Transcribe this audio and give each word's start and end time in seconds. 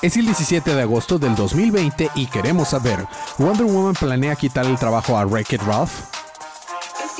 Es 0.00 0.16
el 0.16 0.26
17 0.26 0.76
de 0.76 0.82
agosto 0.82 1.18
del 1.18 1.34
2020 1.34 2.10
y 2.14 2.26
queremos 2.26 2.68
saber, 2.68 3.04
¿Wonder 3.36 3.66
Woman 3.66 3.94
planea 3.94 4.36
quitar 4.36 4.64
el 4.66 4.78
trabajo 4.78 5.18
a 5.18 5.24
Wreck-It 5.24 5.60
Ralph? 5.62 5.90
¿Es 7.04 7.16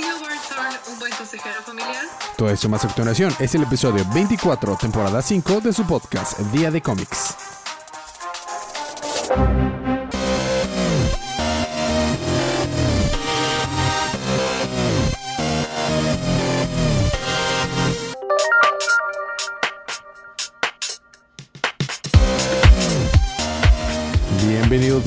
Thorne 0.49 0.77
un 0.93 0.99
buen 1.01 1.13
consejero 1.13 1.61
familiar? 1.63 2.05
Todo 2.37 2.51
esto 2.51 2.69
más 2.69 2.85
a 2.85 2.87
continuación 2.87 3.35
es 3.41 3.53
el 3.57 3.65
episodio 3.65 4.07
24, 4.15 4.77
temporada 4.77 5.21
5 5.21 5.61
de 5.61 5.73
su 5.73 5.85
podcast 5.87 6.39
Día 6.53 6.71
de 6.71 6.81
Cómics. 6.81 7.58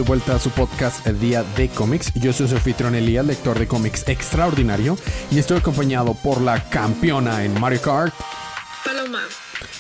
De 0.02 0.08
vuelta 0.08 0.36
a 0.36 0.40
su 0.40 0.50
podcast 0.50 1.06
El 1.06 1.20
Día 1.20 1.44
de 1.56 1.70
Cómics. 1.70 2.12
Yo 2.16 2.34
soy 2.34 2.48
su 2.48 2.56
anfitrión 2.56 2.96
Elías, 2.96 3.24
lector 3.24 3.60
de 3.60 3.68
cómics 3.68 4.08
extraordinario, 4.08 4.98
y 5.30 5.38
estoy 5.38 5.58
acompañado 5.60 6.16
por 6.16 6.42
la 6.42 6.68
campeona 6.70 7.46
en 7.46 7.60
Mario 7.60 7.82
Kart. 7.82 8.14
Paloma. 8.84 9.20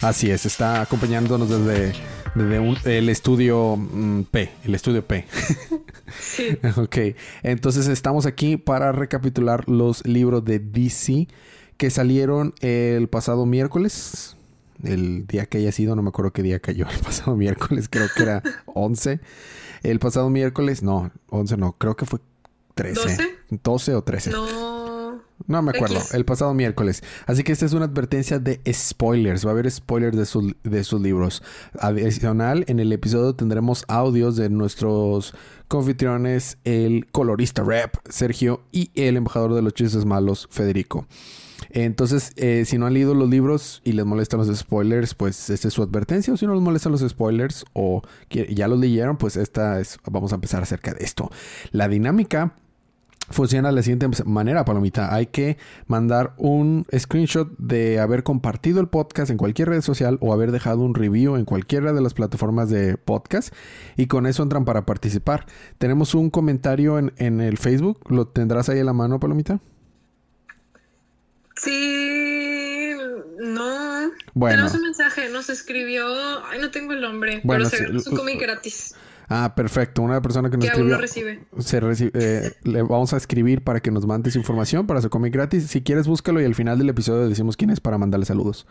Así 0.01 0.29
es, 0.29 0.45
está 0.45 0.81
acompañándonos 0.81 1.49
desde, 1.49 1.93
desde 2.35 2.59
un- 2.59 2.77
el 2.85 3.09
estudio 3.09 3.75
mm, 3.77 4.23
P, 4.29 4.51
el 4.63 4.75
estudio 4.75 5.03
P. 5.05 5.25
Sí. 6.21 6.55
ok, 6.75 6.97
entonces 7.41 7.87
estamos 7.87 8.27
aquí 8.27 8.57
para 8.57 8.91
recapitular 8.91 9.67
los 9.67 10.05
libros 10.05 10.45
de 10.45 10.59
DC 10.59 11.27
que 11.77 11.89
salieron 11.89 12.53
el 12.59 13.07
pasado 13.07 13.47
miércoles. 13.47 14.37
El 14.83 15.25
día 15.25 15.45
que 15.45 15.59
haya 15.59 15.71
sido, 15.71 15.95
no 15.95 16.01
me 16.03 16.09
acuerdo 16.09 16.31
qué 16.31 16.43
día 16.43 16.59
cayó 16.59 16.87
el 16.89 16.99
pasado 16.99 17.35
miércoles, 17.35 17.87
creo 17.89 18.07
que 18.15 18.23
era 18.23 18.43
11. 18.65 19.19
El 19.83 19.99
pasado 19.99 20.29
miércoles, 20.29 20.83
no, 20.83 21.11
11 21.29 21.57
no, 21.57 21.73
creo 21.73 21.95
que 21.95 22.05
fue 22.05 22.19
13. 22.75 23.01
¿Doce? 23.01 23.29
12 23.63 23.95
o 23.95 24.03
13. 24.03 24.31
No. 24.31 25.21
No 25.47 25.63
me 25.63 25.71
acuerdo, 25.71 25.99
el 26.13 26.23
pasado 26.23 26.53
miércoles. 26.53 27.01
Así 27.25 27.43
que 27.43 27.51
esta 27.51 27.65
es 27.65 27.73
una 27.73 27.85
advertencia 27.85 28.37
de 28.37 28.61
spoilers. 28.71 29.43
Va 29.43 29.49
a 29.49 29.53
haber 29.53 29.69
spoilers 29.71 30.15
de, 30.15 30.25
sus- 30.27 30.53
de 30.63 30.83
sus 30.83 31.01
libros. 31.01 31.41
Adicional, 31.79 32.63
en 32.67 32.79
el 32.79 32.93
episodio 32.93 33.33
tendremos 33.33 33.83
audios 33.87 34.35
de 34.35 34.49
nuestros 34.51 35.33
confitriones, 35.67 36.59
el 36.63 37.07
colorista 37.11 37.63
rap, 37.63 37.95
Sergio, 38.07 38.61
y 38.71 38.91
el 38.93 39.17
embajador 39.17 39.55
de 39.55 39.63
los 39.63 39.73
chistes 39.73 40.05
malos, 40.05 40.47
Federico. 40.51 41.07
Entonces, 41.73 42.33
eh, 42.35 42.63
si 42.65 42.77
no 42.77 42.85
han 42.85 42.93
leído 42.93 43.13
los 43.13 43.29
libros 43.29 43.81
y 43.83 43.93
les 43.93 44.05
molestan 44.05 44.39
los 44.39 44.55
spoilers, 44.55 45.15
pues 45.15 45.49
esta 45.49 45.67
es 45.67 45.73
su 45.73 45.83
advertencia. 45.83 46.33
O 46.33 46.37
si 46.37 46.45
no 46.45 46.53
les 46.53 46.63
molestan 46.63 46.91
los 46.91 47.01
spoilers 47.01 47.65
o 47.73 48.01
ya 48.29 48.67
los 48.67 48.79
leyeron, 48.79 49.17
pues 49.17 49.37
esta 49.37 49.79
es, 49.79 49.97
vamos 50.09 50.31
a 50.31 50.35
empezar 50.35 50.63
acerca 50.63 50.93
de 50.93 51.03
esto. 51.03 51.29
La 51.71 51.87
dinámica 51.87 52.55
funciona 53.29 53.69
de 53.69 53.75
la 53.75 53.83
siguiente 53.83 54.07
manera, 54.25 54.65
Palomita. 54.65 55.13
Hay 55.13 55.27
que 55.27 55.57
mandar 55.87 56.33
un 56.37 56.85
screenshot 56.97 57.57
de 57.57 57.99
haber 57.99 58.23
compartido 58.23 58.81
el 58.81 58.87
podcast 58.87 59.31
en 59.31 59.37
cualquier 59.37 59.69
red 59.69 59.81
social 59.81 60.17
o 60.21 60.33
haber 60.33 60.51
dejado 60.51 60.81
un 60.81 60.95
review 60.95 61.35
en 61.35 61.45
cualquiera 61.45 61.93
de 61.93 62.01
las 62.01 62.13
plataformas 62.13 62.69
de 62.69 62.97
podcast 62.97 63.53
y 63.95 64.07
con 64.07 64.25
eso 64.25 64.43
entran 64.43 64.65
para 64.65 64.85
participar. 64.85 65.45
Tenemos 65.77 66.15
un 66.15 66.29
comentario 66.29 66.99
en, 66.99 67.13
en 67.17 67.41
el 67.41 67.57
Facebook. 67.57 67.99
¿Lo 68.09 68.27
tendrás 68.27 68.69
ahí 68.69 68.79
a 68.79 68.83
la 68.83 68.93
mano, 68.93 69.19
Palomita? 69.19 69.61
Sí. 71.63 72.91
No. 73.39 74.11
Bueno. 74.33 74.55
Tenemos 74.55 74.73
un 74.75 74.81
mensaje, 74.83 75.29
nos 75.29 75.49
escribió. 75.49 76.05
Ay, 76.45 76.59
no 76.59 76.71
tengo 76.71 76.93
el 76.93 77.01
nombre. 77.01 77.41
Bueno, 77.43 77.67
pero 77.71 77.93
sí, 77.93 78.03
su 78.03 78.09
l- 78.11 78.17
cómic 78.17 78.39
gratis. 78.41 78.95
Ah, 79.29 79.53
perfecto. 79.55 80.01
Una 80.01 80.21
persona 80.21 80.49
que 80.49 80.57
nos 80.57 80.65
Que 80.65 80.71
aún 80.71 80.91
escribió. 80.91 80.95
no 80.95 81.01
recibe. 81.01 81.43
se 81.59 81.81
reci- 81.81 82.11
eh, 82.13 82.53
le 82.63 82.81
vamos 82.81 83.13
a 83.13 83.17
escribir 83.17 83.63
para 83.63 83.79
que 83.79 83.89
nos 83.91 84.05
mandes 84.05 84.35
información 84.35 84.87
para 84.87 85.01
su 85.01 85.09
cómic 85.09 85.33
gratis. 85.33 85.67
Si 85.67 85.81
quieres, 85.81 86.07
búscalo 86.07 86.41
y 86.41 86.45
al 86.45 86.55
final 86.55 86.77
del 86.77 86.89
episodio 86.89 87.29
decimos 87.29 87.55
quién 87.55 87.69
es 87.69 87.79
para 87.79 87.97
mandarle 87.97 88.25
saludos. 88.25 88.67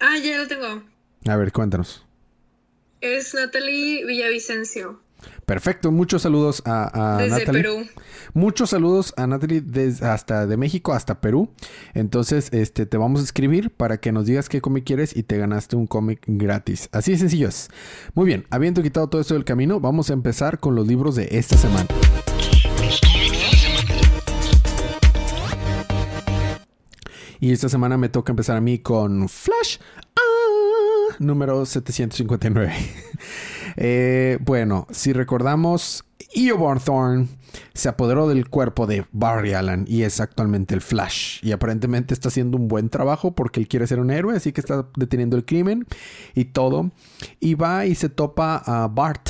Ah, 0.00 0.16
ya 0.18 0.38
lo 0.38 0.48
tengo. 0.48 0.82
A 1.26 1.36
ver, 1.36 1.52
cuéntanos. 1.52 2.06
Es 3.00 3.34
Natalie 3.34 4.06
Villavicencio. 4.06 5.01
Perfecto, 5.46 5.90
muchos 5.90 6.22
saludos 6.22 6.62
a, 6.64 7.16
a 7.16 7.22
desde 7.22 7.38
Natalie. 7.38 7.62
Perú. 7.62 7.86
Muchos 8.34 8.70
saludos 8.70 9.12
a 9.16 9.26
Natalie 9.26 9.60
desde 9.60 10.06
hasta 10.06 10.46
de 10.46 10.56
México 10.56 10.92
hasta 10.92 11.20
Perú. 11.20 11.50
Entonces, 11.94 12.48
este 12.52 12.86
te 12.86 12.96
vamos 12.96 13.20
a 13.20 13.24
escribir 13.24 13.70
para 13.70 13.98
que 13.98 14.12
nos 14.12 14.26
digas 14.26 14.48
qué 14.48 14.60
cómic 14.60 14.84
quieres 14.84 15.16
y 15.16 15.22
te 15.22 15.36
ganaste 15.36 15.76
un 15.76 15.86
cómic 15.86 16.22
gratis. 16.26 16.88
Así 16.92 17.12
de 17.12 17.18
sencillo 17.18 17.48
es. 17.48 17.68
Muy 18.14 18.26
bien, 18.26 18.46
habiendo 18.50 18.82
quitado 18.82 19.08
todo 19.08 19.20
esto 19.20 19.34
del 19.34 19.44
camino, 19.44 19.80
vamos 19.80 20.10
a 20.10 20.12
empezar 20.12 20.60
con 20.60 20.74
los 20.74 20.86
libros 20.86 21.16
de 21.16 21.28
esta 21.30 21.56
semana. 21.56 21.88
Y 27.42 27.50
esta 27.50 27.68
semana 27.68 27.98
me 27.98 28.08
toca 28.08 28.30
empezar 28.30 28.56
a 28.56 28.60
mí 28.60 28.78
con 28.78 29.28
Flash 29.28 29.78
ah, 30.14 31.16
número 31.18 31.66
759. 31.66 32.72
Eh, 33.76 34.38
bueno, 34.40 34.86
si 34.90 35.12
recordamos, 35.12 36.04
Eobard 36.34 36.80
Thorne 36.80 37.28
se 37.74 37.88
apoderó 37.88 38.28
del 38.28 38.48
cuerpo 38.48 38.86
de 38.86 39.04
Barry 39.12 39.52
Allen 39.54 39.84
y 39.86 40.02
es 40.02 40.20
actualmente 40.20 40.74
el 40.74 40.80
Flash. 40.80 41.38
Y 41.42 41.52
aparentemente 41.52 42.14
está 42.14 42.28
haciendo 42.28 42.56
un 42.56 42.68
buen 42.68 42.88
trabajo 42.88 43.32
porque 43.32 43.60
él 43.60 43.68
quiere 43.68 43.86
ser 43.86 44.00
un 44.00 44.10
héroe, 44.10 44.36
así 44.36 44.52
que 44.52 44.60
está 44.60 44.86
deteniendo 44.96 45.36
el 45.36 45.44
crimen 45.44 45.86
y 46.34 46.46
todo. 46.46 46.90
Y 47.40 47.54
va 47.54 47.86
y 47.86 47.94
se 47.94 48.08
topa 48.08 48.62
a 48.64 48.88
Bart, 48.88 49.28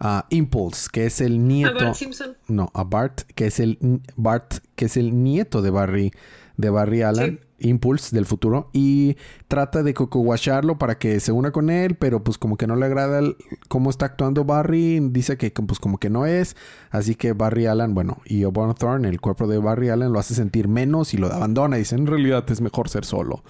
a 0.00 0.26
Impulse, 0.30 0.88
que 0.92 1.06
es 1.06 1.20
el 1.20 1.34
A 1.34 1.38
nieto. 1.38 1.84
Bart 1.84 1.94
Simpson. 1.94 2.36
No, 2.48 2.70
a 2.74 2.84
Bart, 2.84 3.22
que 3.34 3.46
es 3.46 3.60
el 3.60 3.78
Bart, 4.16 4.54
que 4.74 4.86
es 4.86 4.96
el 4.96 5.22
nieto 5.22 5.62
de 5.62 5.70
Barry, 5.70 6.12
de 6.56 6.70
Barry 6.70 7.02
Allen, 7.02 7.40
Impulse 7.58 8.14
del 8.14 8.26
futuro, 8.26 8.68
y 8.72 9.16
trata 9.48 9.82
de 9.82 9.94
cocoguacharlo 9.94 10.78
para 10.78 10.98
que 10.98 11.18
se 11.20 11.32
una 11.32 11.50
con 11.50 11.70
él, 11.70 11.96
pero 11.96 12.22
pues 12.22 12.36
como 12.38 12.56
que 12.56 12.66
no 12.66 12.76
le 12.76 12.86
agrada 12.86 13.18
el- 13.20 13.36
cómo 13.68 13.90
está 13.90 14.06
actuando 14.06 14.44
Barry, 14.44 15.00
dice 15.10 15.36
que 15.36 15.50
pues 15.50 15.78
como 15.78 15.98
que 15.98 16.10
no 16.10 16.26
es, 16.26 16.56
así 16.90 17.14
que 17.14 17.32
Barry 17.32 17.66
Allen, 17.66 17.94
bueno, 17.94 18.18
y 18.26 18.42
Auburn 18.42 18.74
Thorne, 18.74 19.08
el 19.08 19.20
cuerpo 19.20 19.46
de 19.46 19.58
Barry 19.58 19.88
Allen 19.88 20.12
lo 20.12 20.18
hace 20.18 20.34
sentir 20.34 20.68
menos 20.68 21.14
y 21.14 21.16
lo 21.16 21.26
abandona, 21.32 21.76
dice, 21.76 21.94
en 21.96 22.06
realidad 22.06 22.44
es 22.50 22.60
mejor 22.60 22.88
ser 22.88 23.04
solo. 23.04 23.42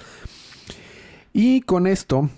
Y 1.33 1.63
con 1.63 1.87
esto, 1.87 2.31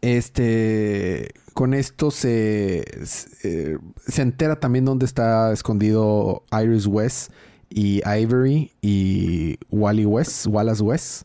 este, 0.00 1.30
con 1.54 1.74
esto 1.74 2.10
se, 2.10 2.84
se, 3.04 3.72
eh, 3.72 3.78
se 4.06 4.22
entera 4.22 4.60
también 4.60 4.84
dónde 4.84 5.06
está 5.06 5.52
escondido 5.52 6.44
Iris 6.62 6.86
West 6.86 7.32
y 7.70 8.00
Ivory 8.08 8.72
y 8.82 9.58
Wally 9.70 10.04
West, 10.06 10.46
Wallace 10.46 10.82
West. 10.82 11.22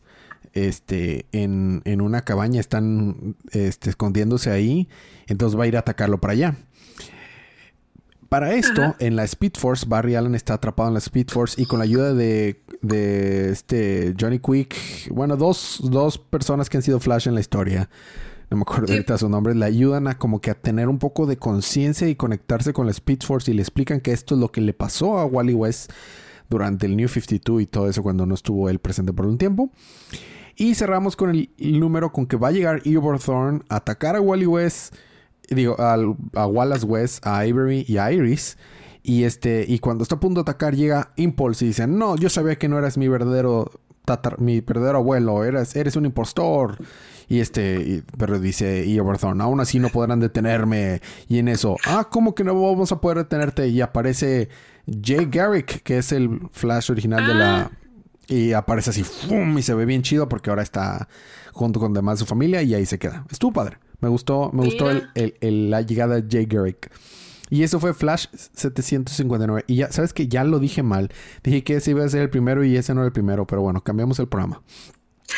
Este, 0.52 1.26
en, 1.32 1.82
en 1.84 2.00
una 2.00 2.20
cabaña 2.22 2.60
están 2.60 3.34
este, 3.50 3.90
escondiéndose 3.90 4.50
ahí. 4.50 4.88
Entonces 5.26 5.58
va 5.58 5.64
a 5.64 5.66
ir 5.66 5.76
a 5.76 5.80
atacarlo 5.80 6.20
para 6.20 6.32
allá. 6.34 6.56
Para 8.28 8.54
esto, 8.54 8.82
Ajá. 8.82 8.96
en 8.98 9.16
la 9.16 9.24
Speed 9.24 9.52
Force, 9.58 9.86
Barry 9.88 10.16
Allen 10.16 10.34
está 10.34 10.54
atrapado 10.54 10.88
en 10.88 10.94
la 10.94 10.98
Speed 10.98 11.28
Force 11.28 11.60
y 11.60 11.66
con 11.66 11.78
la 11.78 11.84
ayuda 11.84 12.14
de, 12.14 12.62
de 12.82 13.50
este 13.50 14.14
Johnny 14.18 14.40
Quick, 14.40 14.74
bueno, 15.10 15.36
dos, 15.36 15.80
dos 15.84 16.18
personas 16.18 16.68
que 16.68 16.78
han 16.78 16.82
sido 16.82 16.98
Flash 16.98 17.28
en 17.28 17.34
la 17.34 17.40
historia, 17.40 17.88
no 18.50 18.56
me 18.56 18.62
acuerdo 18.62 18.88
Sí. 18.88 18.94
ahorita 18.94 19.18
su 19.18 19.28
nombre, 19.28 19.54
le 19.54 19.64
ayudan 19.64 20.08
a 20.08 20.18
como 20.18 20.40
que 20.40 20.50
a 20.50 20.54
tener 20.54 20.88
un 20.88 20.98
poco 20.98 21.26
de 21.26 21.36
conciencia 21.36 22.08
y 22.08 22.16
conectarse 22.16 22.72
con 22.72 22.86
la 22.86 22.92
Speed 22.92 23.20
Force 23.24 23.50
y 23.50 23.54
le 23.54 23.62
explican 23.62 24.00
que 24.00 24.10
esto 24.12 24.34
es 24.34 24.40
lo 24.40 24.50
que 24.50 24.60
le 24.62 24.72
pasó 24.72 25.18
a 25.18 25.26
Wally 25.26 25.54
West 25.54 25.92
durante 26.54 26.86
el 26.86 26.96
New 26.96 27.08
52 27.08 27.62
y 27.62 27.66
todo 27.66 27.88
eso 27.88 28.02
cuando 28.02 28.26
no 28.26 28.34
estuvo 28.34 28.68
él 28.68 28.78
presente 28.78 29.12
por 29.12 29.26
un 29.26 29.38
tiempo. 29.38 29.70
Y 30.56 30.74
cerramos 30.74 31.16
con 31.16 31.30
el, 31.30 31.50
número 31.58 32.12
con 32.12 32.26
que 32.26 32.36
va 32.36 32.48
a 32.48 32.52
llegar 32.52 32.80
Eobard 32.84 33.20
Thorne 33.20 33.60
a 33.68 33.76
atacar 33.76 34.14
a 34.14 34.20
Wally 34.20 34.46
West, 34.46 34.94
digo, 35.50 35.76
a 35.78 36.46
Wallace 36.46 36.86
West, 36.86 37.26
a 37.26 37.44
Ivory 37.44 37.84
y 37.88 37.98
a 37.98 38.12
Iris. 38.12 38.56
Y 39.02 39.24
este, 39.24 39.64
y 39.68 39.80
cuando 39.80 40.02
está 40.02 40.14
a 40.14 40.20
punto 40.20 40.42
de 40.42 40.50
atacar, 40.50 40.76
llega 40.76 41.12
Impulse 41.16 41.64
y 41.64 41.68
dice, 41.68 41.86
no, 41.86 42.16
yo 42.16 42.30
sabía 42.30 42.56
que 42.56 42.68
no 42.68 42.78
eras 42.78 42.96
mi 42.96 43.08
verdadero 43.08 43.70
tatar- 44.04 44.38
mi 44.38 44.60
verdadero 44.60 44.98
abuelo, 44.98 45.44
eres, 45.44 45.74
eres 45.76 45.96
un 45.96 46.04
impostor. 46.06 46.76
Y 47.28 47.40
este, 47.40 47.76
y- 47.80 48.02
pero 48.18 48.38
dice 48.38 48.84
Thorne, 49.18 49.42
aún 49.42 49.60
así 49.60 49.78
no 49.78 49.88
podrán 49.88 50.20
detenerme. 50.20 51.00
Y 51.28 51.38
en 51.38 51.48
eso, 51.48 51.76
ah, 51.86 52.08
¿cómo 52.10 52.34
que 52.34 52.44
no 52.44 52.54
vamos 52.60 52.92
a 52.92 53.00
poder 53.00 53.18
detenerte? 53.18 53.68
Y 53.68 53.80
aparece 53.80 54.48
Jay 55.02 55.26
Garrick, 55.30 55.82
que 55.82 55.98
es 55.98 56.12
el 56.12 56.40
Flash 56.52 56.90
original 56.90 57.26
de 57.26 57.34
la, 57.34 57.60
Ah. 57.62 57.70
y 58.28 58.52
aparece 58.52 58.90
así, 58.90 59.02
¡fum! 59.04 59.56
Y 59.58 59.62
se 59.62 59.72
ve 59.74 59.86
bien 59.86 60.02
chido 60.02 60.28
porque 60.28 60.50
ahora 60.50 60.62
está 60.62 61.08
junto 61.52 61.80
con 61.80 61.94
demás 61.94 62.18
de 62.18 62.24
su 62.24 62.26
familia 62.26 62.60
y 62.62 62.74
ahí 62.74 62.84
se 62.84 62.98
queda. 62.98 63.24
Estuvo 63.30 63.52
padre. 63.52 63.78
Me 64.00 64.08
gustó, 64.10 64.50
me 64.52 64.64
gustó 64.64 64.90
el, 64.90 64.96
Mira. 64.96 65.10
el- 65.14 65.34
el- 65.40 65.70
la 65.70 65.80
llegada 65.80 66.20
de 66.20 66.24
Jay 66.30 66.44
Garrick. 66.44 66.90
Y 67.50 67.62
eso 67.62 67.78
fue 67.80 67.94
Flash 67.94 68.26
759. 68.32 69.64
Y 69.66 69.76
ya, 69.76 69.92
¿sabes 69.92 70.12
que 70.12 70.28
Ya 70.28 70.44
lo 70.44 70.58
dije 70.58 70.82
mal. 70.82 71.10
Dije 71.42 71.62
que 71.62 71.76
ese 71.76 71.90
iba 71.90 72.04
a 72.04 72.08
ser 72.08 72.22
el 72.22 72.30
primero 72.30 72.64
y 72.64 72.76
ese 72.76 72.94
no 72.94 73.00
era 73.00 73.06
el 73.06 73.12
primero. 73.12 73.46
Pero 73.46 73.62
bueno, 73.62 73.82
cambiamos 73.82 74.18
el 74.18 74.28
programa. 74.28 74.62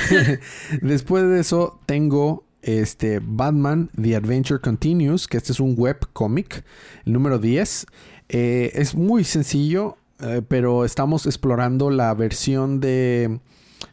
Después 0.82 1.24
de 1.24 1.40
eso, 1.40 1.80
tengo 1.86 2.44
este, 2.62 3.20
Batman 3.22 3.90
The 4.00 4.16
Adventure 4.16 4.60
Continues, 4.60 5.28
que 5.28 5.36
este 5.36 5.52
es 5.52 5.60
un 5.60 5.74
web 5.76 5.98
comic, 6.12 6.64
el 7.04 7.12
número 7.12 7.38
10. 7.38 7.86
Eh, 8.28 8.72
es 8.74 8.94
muy 8.94 9.24
sencillo, 9.24 9.96
eh, 10.20 10.42
pero 10.46 10.84
estamos 10.84 11.26
explorando 11.26 11.90
la 11.90 12.12
versión 12.14 12.80
de, 12.80 13.40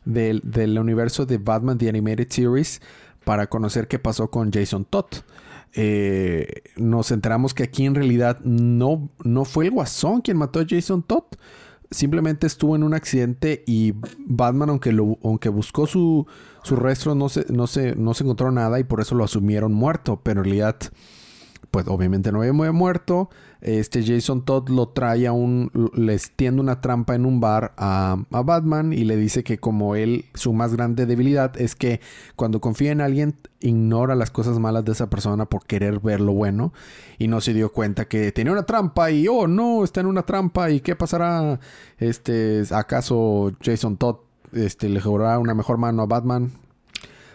del 0.06 0.80
universo 0.80 1.26
de 1.26 1.38
Batman 1.38 1.78
The 1.78 1.90
Animated 1.90 2.30
Series 2.30 2.82
para 3.24 3.48
conocer 3.48 3.88
qué 3.88 4.00
pasó 4.00 4.30
con 4.30 4.52
Jason 4.52 4.86
Todd. 4.86 5.06
Eh, 5.76 6.64
nos 6.78 7.12
enteramos 7.12 7.54
que 7.54 7.64
aquí 7.64 7.86
en 7.86 7.96
realidad 7.96 8.40
no, 8.44 9.10
no 9.24 9.44
fue 9.46 9.66
el 9.66 9.72
guasón 9.72 10.22
quien 10.22 10.38
mató 10.38 10.60
a 10.60 10.66
Jason 10.68 11.04
Todd. 11.04 11.24
Simplemente 11.90 12.48
estuvo 12.48 12.76
en 12.76 12.84
un 12.84 12.94
accidente 12.94 13.64
y 13.68 13.94
Batman, 14.18 14.70
aunque, 14.70 14.90
aunque 15.24 15.50
buscó 15.50 15.86
su, 15.86 16.26
su 16.64 16.76
rastro, 16.76 17.14
no 17.14 17.30
se, 17.30 17.46
no, 17.52 17.68
se, 17.68 17.96
no 17.96 18.14
se 18.14 18.24
encontró 18.24 18.52
nada 18.52 18.80
y 18.80 18.84
por 18.84 19.00
eso 19.02 19.14
lo 19.16 19.24
asumieron 19.24 19.74
muerto. 19.74 20.20
Pero 20.24 20.42
en 20.42 20.46
realidad, 20.46 20.78
pues 21.74 21.88
obviamente 21.88 22.32
no 22.32 22.42
había 22.42 22.72
muerto. 22.72 23.32
Este 23.60 24.06
Jason 24.06 24.46
Todd 24.46 24.70
lo 24.70 24.90
trae 24.90 25.26
a 25.26 25.32
un, 25.32 25.72
le 25.96 26.14
extiende 26.14 26.62
una 26.62 26.82
trampa 26.82 27.16
en 27.16 27.26
un 27.26 27.40
bar 27.40 27.74
a, 27.78 28.16
Batman 28.30 28.94
y 28.94 29.06
le 29.06 29.16
dice 29.18 29.44
que 29.44 29.58
como 29.58 29.96
él, 29.96 30.26
su 30.36 30.54
más 30.54 30.76
grande 30.76 31.08
debilidad 31.08 31.60
es 31.60 31.74
que 31.74 32.00
cuando 32.36 32.62
confía 32.62 32.92
en 32.92 33.02
alguien, 33.02 33.34
ignora 33.60 34.14
las 34.14 34.30
cosas 34.30 34.60
malas 34.60 34.86
de 34.86 34.92
esa 34.92 35.10
persona 35.10 35.46
por 35.46 35.66
querer 35.66 36.00
ver 36.00 36.22
lo 36.22 36.34
bueno 36.34 36.74
y 37.18 37.28
no 37.28 37.42
se 37.42 37.56
dio 37.56 37.72
cuenta 37.72 38.06
que 38.06 38.32
tenía 38.32 38.54
una 38.54 38.68
trampa 38.68 39.10
y, 39.10 39.28
oh 39.28 39.48
no, 39.48 39.84
está 39.84 40.02
en 40.02 40.06
una 40.06 40.22
trampa 40.22 40.70
y 40.70 40.80
qué 40.80 40.96
pasará, 40.96 41.60
este, 41.98 42.62
acaso 42.70 43.52
Jason 43.64 43.98
Todd, 43.98 44.18
este, 44.52 44.90
le 44.90 45.02
jurará 45.02 45.40
una 45.40 45.56
mejor 45.56 45.80
mano 45.80 46.04
a 46.04 46.06
Batman, 46.06 46.52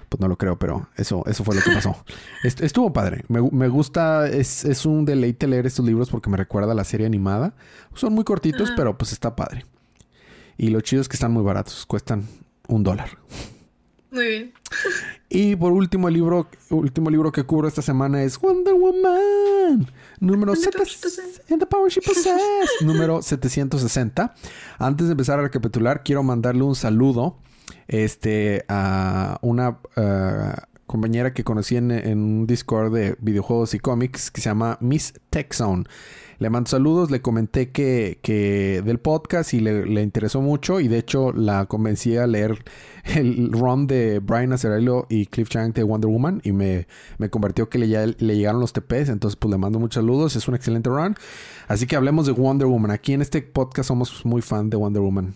pues 0.08 0.20
no 0.20 0.28
lo 0.28 0.36
creo, 0.36 0.58
pero 0.58 0.88
eso, 0.96 1.22
eso 1.26 1.44
fue 1.44 1.54
lo 1.54 1.62
que 1.62 1.70
pasó. 1.70 1.96
Estuvo 2.42 2.92
padre. 2.92 3.24
Me, 3.28 3.68
gusta, 3.68 4.28
es, 4.28 4.86
un 4.86 5.04
deleite 5.04 5.46
leer 5.46 5.66
estos 5.66 5.84
libros 5.84 6.10
porque 6.10 6.30
me 6.30 6.36
recuerda 6.36 6.72
a 6.72 6.74
la 6.74 6.84
serie 6.84 7.06
animada. 7.06 7.54
Son 7.94 8.12
muy 8.12 8.24
cortitos, 8.24 8.72
pero 8.76 8.96
pues 8.96 9.12
está 9.12 9.36
padre. 9.36 9.64
Y 10.56 10.70
lo 10.70 10.80
chido 10.80 11.02
es 11.02 11.08
que 11.08 11.16
están 11.16 11.32
muy 11.32 11.42
baratos, 11.42 11.86
cuestan 11.86 12.26
un 12.68 12.82
dólar. 12.82 13.10
Muy 14.10 14.26
bien. 14.26 14.52
Y 15.30 15.56
por 15.56 15.72
último, 15.72 16.08
el 16.08 16.14
libro, 16.14 16.48
último 16.70 17.10
libro 17.10 17.30
que 17.32 17.44
cubro 17.44 17.68
esta 17.68 17.82
semana 17.82 18.22
es 18.22 18.40
Wonder 18.40 18.72
Woman. 18.72 19.86
Número, 20.20 20.54
número 22.80 23.20
760. 23.20 24.34
Antes 24.78 25.06
de 25.06 25.12
empezar 25.12 25.38
a 25.38 25.42
recapitular, 25.42 26.02
quiero 26.02 26.22
mandarle 26.22 26.62
un 26.62 26.74
saludo 26.74 27.36
este, 27.86 28.64
a 28.68 29.38
una 29.42 29.78
eh, 29.96 30.52
compañera 30.88 31.32
que 31.32 31.44
conocí 31.44 31.76
en, 31.76 31.92
un 31.92 32.46
Discord 32.48 32.92
de 32.92 33.16
videojuegos 33.20 33.74
y 33.74 33.78
cómics 33.78 34.32
que 34.32 34.40
se 34.40 34.48
llama 34.48 34.78
Miss 34.80 35.14
Tech 35.30 35.52
Zone. 35.52 35.84
Le 36.38 36.50
mando 36.50 36.70
saludos, 36.70 37.10
le 37.10 37.20
comenté 37.20 37.70
que, 37.70 38.20
que 38.22 38.80
del 38.84 38.98
podcast 38.98 39.54
y 39.54 39.60
le, 39.60 40.02
interesó 40.02 40.40
mucho 40.40 40.80
y 40.80 40.86
de 40.86 40.98
hecho 40.98 41.32
la 41.32 41.66
convencí 41.66 42.16
a 42.16 42.26
leer 42.26 42.64
el 43.04 43.50
run 43.52 43.86
de 43.86 44.20
Brian 44.20 44.52
Azzarello 44.52 45.06
y 45.08 45.26
Cliff 45.26 45.48
Chang 45.48 45.72
de 45.72 45.82
Wonder 45.82 46.08
Woman 46.08 46.40
y 46.44 46.52
me, 46.52 46.86
me 47.18 47.28
convirtió 47.28 47.68
que 47.68 47.78
le, 47.78 48.14
le 48.18 48.36
llegaron 48.36 48.60
los 48.60 48.72
TPs, 48.72 49.08
entonces 49.08 49.36
pues 49.36 49.50
le 49.50 49.58
mando 49.58 49.78
muchos 49.78 50.00
saludos, 50.00 50.36
es 50.36 50.48
un 50.48 50.54
excelente 50.54 50.88
run. 50.88 51.16
Así 51.66 51.86
que 51.86 51.96
hablemos 51.96 52.26
de 52.26 52.32
Wonder 52.32 52.68
Woman. 52.68 52.92
Aquí 52.92 53.12
en 53.12 53.22
este 53.22 53.42
podcast 53.42 53.88
somos 53.88 54.24
muy 54.24 54.40
fan 54.40 54.70
de 54.70 54.76
Wonder 54.76 55.02
Woman. 55.02 55.34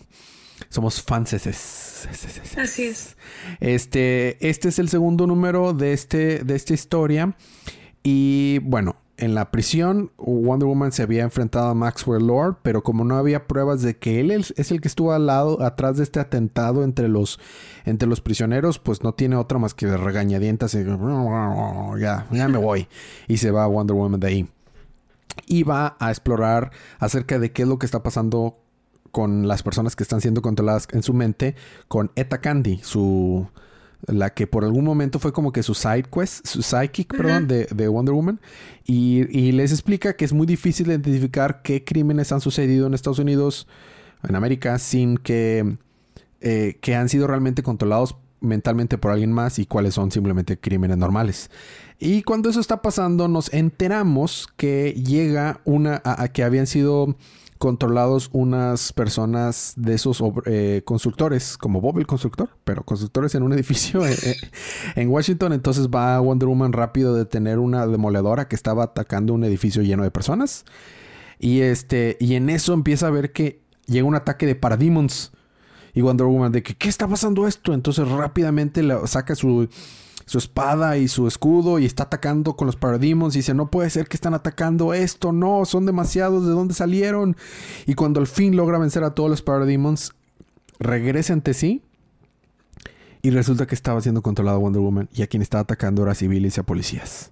Somos 0.73 1.03
fans. 1.03 1.35
Así 1.35 2.83
es. 2.83 3.15
Este, 3.59 4.49
este 4.49 4.69
es 4.69 4.79
el 4.79 4.89
segundo 4.89 5.27
número 5.27 5.71
de, 5.73 5.93
este, 5.93 6.43
de 6.43 6.55
esta 6.55 6.73
historia. 6.73 7.35
Y 8.01 8.57
bueno, 8.63 8.95
en 9.17 9.35
la 9.35 9.51
prisión, 9.51 10.11
Wonder 10.17 10.67
Woman 10.67 10.91
se 10.91 11.03
había 11.03 11.21
enfrentado 11.21 11.67
a 11.67 11.75
Maxwell 11.75 12.25
Lord, 12.25 12.57
pero 12.63 12.81
como 12.81 13.05
no 13.05 13.17
había 13.17 13.45
pruebas 13.45 13.83
de 13.83 13.97
que 13.99 14.19
él 14.19 14.31
es 14.31 14.71
el 14.71 14.81
que 14.81 14.87
estuvo 14.87 15.13
al 15.13 15.27
lado, 15.27 15.61
atrás 15.61 15.97
de 15.97 16.03
este 16.03 16.19
atentado 16.19 16.83
entre 16.83 17.07
los, 17.07 17.39
entre 17.85 18.09
los 18.09 18.19
prisioneros, 18.19 18.79
pues 18.79 19.03
no 19.03 19.13
tiene 19.13 19.35
otra 19.35 19.59
más 19.59 19.75
que 19.75 19.95
regañadientas 19.95 20.73
y 20.73 20.83
ya, 21.99 22.25
ya 22.31 22.47
me 22.47 22.57
voy. 22.57 22.87
Y 23.27 23.37
se 23.37 23.51
va 23.51 23.67
Wonder 23.67 23.95
Woman 23.95 24.19
de 24.19 24.27
ahí. 24.27 24.49
Y 25.45 25.61
va 25.61 25.97
a 25.99 26.09
explorar 26.09 26.71
acerca 26.97 27.37
de 27.37 27.51
qué 27.51 27.61
es 27.61 27.67
lo 27.67 27.77
que 27.77 27.85
está 27.85 28.01
pasando 28.01 28.62
con 29.13 29.47
las 29.47 29.61
personas 29.61 29.95
que 29.95 30.01
están 30.01 30.21
siendo 30.21 30.41
controladas 30.41 30.87
en 30.91 31.03
su 31.03 31.13
mente 31.13 31.55
con 31.87 32.11
Eta 32.15 32.41
Candy, 32.41 32.79
su 32.81 33.47
la 34.07 34.31
que 34.31 34.47
por 34.47 34.65
algún 34.65 34.83
momento 34.83 35.19
fue 35.19 35.31
como 35.31 35.51
que 35.51 35.61
su 35.61 35.75
side 35.75 36.05
quest, 36.11 36.45
su 36.47 36.63
psychic, 36.63 37.15
perdón, 37.15 37.47
de, 37.47 37.87
Wonder 37.87 38.13
Woman. 38.13 38.41
Y, 38.85 39.51
les 39.51 39.71
explica 39.71 40.15
que 40.15 40.25
es 40.25 40.33
muy 40.33 40.47
difícil 40.47 40.87
identificar 40.87 41.61
qué 41.61 41.83
crímenes 41.83 42.31
han 42.31 42.41
sucedido 42.41 42.87
en 42.87 42.95
Estados 42.95 43.19
Unidos, 43.19 43.67
en 44.27 44.35
América, 44.35 44.79
sin 44.79 45.17
que, 45.17 45.77
eh, 46.41 46.79
que 46.81 46.95
han 46.95 47.07
sido 47.07 47.27
realmente 47.27 47.61
controlados 47.61 48.17
mentalmente 48.41 48.97
por 48.97 49.11
alguien 49.11 49.31
más 49.31 49.59
y 49.59 49.67
cuáles 49.67 49.93
son 49.93 50.09
simplemente 50.09 50.59
crímenes 50.59 50.97
normales. 50.97 51.51
Y 51.99 52.23
cuando 52.23 52.49
eso 52.49 52.59
está 52.59 52.81
pasando, 52.81 53.27
nos 53.27 53.53
enteramos 53.53 54.49
que 54.57 54.91
llega 54.93 55.61
una 55.65 56.01
a 56.03 56.27
que 56.29 56.43
habían 56.43 56.65
sido 56.67 57.15
controlados 57.63 58.29
unas 58.33 58.91
personas 58.91 59.71
de 59.77 59.93
esos 59.93 60.21
eh, 60.47 60.81
constructores, 60.83 61.57
como 61.57 61.79
Bob 61.79 61.97
el 61.97 62.05
constructor, 62.05 62.49
pero 62.65 62.83
constructores 62.83 63.35
en 63.35 63.43
un 63.43 63.53
edificio 63.53 64.05
eh, 64.05 64.17
eh, 64.21 64.35
en 64.97 65.07
Washington. 65.07 65.53
Entonces 65.53 65.87
va 65.87 66.19
Wonder 66.19 66.49
Woman 66.49 66.73
rápido 66.73 67.15
de 67.15 67.23
tener 67.23 67.59
una 67.59 67.87
demoledora 67.87 68.49
que 68.49 68.57
estaba 68.57 68.83
atacando 68.83 69.33
un 69.33 69.45
edificio 69.45 69.81
lleno 69.81 70.03
de 70.03 70.11
personas. 70.11 70.65
Y 71.39 71.61
este, 71.61 72.17
y 72.19 72.35
en 72.35 72.49
eso 72.49 72.73
empieza 72.73 73.07
a 73.07 73.11
ver 73.11 73.31
que 73.31 73.61
llega 73.85 74.05
un 74.05 74.15
ataque 74.15 74.45
de 74.45 74.55
Parademons. 74.55 75.31
Y 75.93 76.01
Wonder 76.01 76.27
Woman 76.27 76.51
de 76.51 76.63
que, 76.63 76.75
¿qué 76.75 76.89
está 76.89 77.07
pasando 77.07 77.47
esto? 77.47 77.73
Entonces 77.73 78.05
rápidamente 78.09 78.85
saca 79.05 79.35
su 79.35 79.69
su 80.25 80.37
espada 80.37 80.97
y 80.97 81.07
su 81.07 81.27
escudo 81.27 81.79
y 81.79 81.85
está 81.85 82.03
atacando 82.03 82.55
con 82.55 82.65
los 82.65 82.75
Parademons 82.75 83.35
y 83.35 83.39
dice, 83.39 83.53
no 83.53 83.69
puede 83.69 83.89
ser 83.89 84.07
que 84.07 84.17
están 84.17 84.33
atacando 84.33 84.93
esto, 84.93 85.31
no, 85.31 85.65
son 85.65 85.85
demasiados, 85.85 86.45
¿de 86.45 86.51
dónde 86.51 86.73
salieron? 86.73 87.35
Y 87.85 87.93
cuando 87.93 88.19
al 88.19 88.27
fin 88.27 88.55
logra 88.55 88.77
vencer 88.77 89.03
a 89.03 89.13
todos 89.13 89.29
los 89.29 89.41
Parademons, 89.41 90.13
regresa 90.79 91.33
ante 91.33 91.53
sí 91.53 91.81
y 93.21 93.29
resulta 93.29 93.65
que 93.65 93.75
estaba 93.75 94.01
siendo 94.01 94.21
controlado 94.21 94.59
Wonder 94.59 94.81
Woman 94.81 95.09
y 95.13 95.21
a 95.21 95.27
quien 95.27 95.41
estaba 95.41 95.61
atacando 95.61 96.03
era 96.03 96.13
civiles 96.13 96.57
y 96.57 96.59
a 96.59 96.63
policías. 96.63 97.31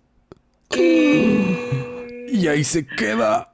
Y 0.74 2.48
ahí 2.48 2.64
se 2.64 2.86
queda. 2.86 3.51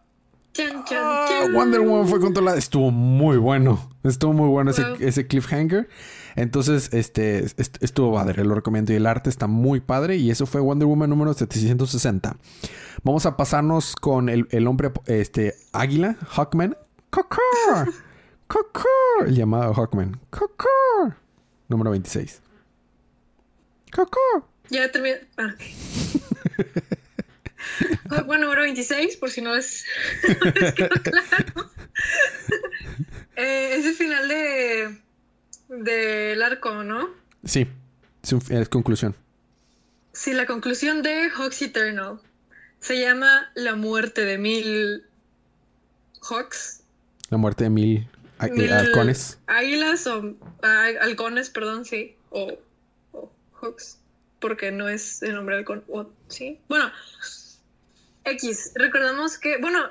Ah, 0.91 1.47
Wonder 1.53 1.81
Woman 1.81 2.07
fue 2.07 2.19
controlada. 2.19 2.57
Estuvo 2.57 2.91
muy 2.91 3.37
bueno. 3.37 3.89
Estuvo 4.03 4.33
muy 4.33 4.49
bueno 4.49 4.71
ese, 4.71 4.83
ese 4.99 5.27
cliffhanger. 5.27 5.87
Entonces, 6.35 6.93
este, 6.93 7.45
estuvo 7.79 8.13
padre, 8.13 8.43
lo 8.43 8.53
recomiendo. 8.53 8.93
Y 8.93 8.95
el 8.95 9.05
arte 9.07 9.29
está 9.29 9.47
muy 9.47 9.79
padre. 9.79 10.17
Y 10.17 10.29
eso 10.29 10.45
fue 10.45 10.61
Wonder 10.61 10.87
Woman 10.87 11.09
número 11.09 11.33
760. 11.33 12.37
Vamos 13.03 13.25
a 13.25 13.35
pasarnos 13.37 13.95
con 13.95 14.29
el, 14.29 14.67
hombre, 14.67 14.91
este, 15.07 15.55
águila, 15.73 16.15
Hawkman. 16.29 16.77
¡Cocor! 17.09 17.93
¡Cocor! 18.47 19.27
El 19.27 19.35
llamado 19.35 19.73
Hawkman. 19.73 20.19
¡Cocor! 20.29 21.15
Número 21.67 21.91
26. 21.91 22.41
¡Cocor! 23.91 24.45
Ya 24.69 24.91
terminé. 24.91 25.27
Ah. 25.37 25.53
Hawkman 28.09 28.41
número 28.41 28.61
26, 28.61 29.17
por 29.17 29.29
si 29.29 29.41
no 29.41 29.55
es, 29.55 29.85
claro. 31.03 31.71
eh, 33.35 33.75
es 33.77 33.85
el 33.85 33.93
final 33.93 34.27
de 34.27 34.97
del 35.69 36.41
arco, 36.41 36.83
¿no? 36.83 37.09
Sí, 37.43 37.67
es, 38.49 38.69
conclusión. 38.69 39.15
Sí, 40.13 40.33
la 40.33 40.45
conclusión 40.45 41.03
de 41.03 41.29
Hawks 41.29 41.61
Eternal 41.61 42.19
se 42.79 42.99
llama 42.99 43.51
La 43.55 43.75
muerte 43.75 44.25
de 44.25 44.37
mil 44.37 45.03
Hawks. 46.21 46.81
La 47.29 47.37
muerte 47.37 47.65
de 47.65 47.69
mil, 47.69 48.07
eh, 48.41 48.71
halcones. 48.71 49.37
Águilas 49.47 50.07
o 50.07 50.35
halcones, 51.01 51.49
perdón, 51.49 51.85
sí. 51.85 52.15
O, 52.29 52.57
Hawks, 53.61 53.97
porque 54.39 54.71
no 54.71 54.87
es 54.87 55.21
el 55.21 55.35
nombre 55.35 55.57
halcón. 55.57 55.83
sí. 56.29 56.59
Bueno, 56.69 56.91
X. 58.31 58.71
Recordamos 58.75 59.37
que, 59.37 59.57
bueno, 59.57 59.89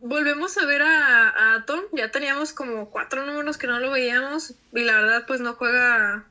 volvemos 0.00 0.56
a 0.58 0.66
ver 0.66 0.82
a, 0.82 1.54
a, 1.54 1.64
Tom. 1.64 1.80
Ya 1.92 2.10
teníamos 2.10 2.52
como 2.52 2.90
cuatro 2.90 3.26
números 3.26 3.58
que 3.58 3.66
no 3.66 3.80
lo 3.80 3.90
veíamos. 3.90 4.54
Y 4.72 4.84
la 4.84 5.00
verdad, 5.00 5.24
pues 5.26 5.40
no 5.40 5.54
juega. 5.54 6.26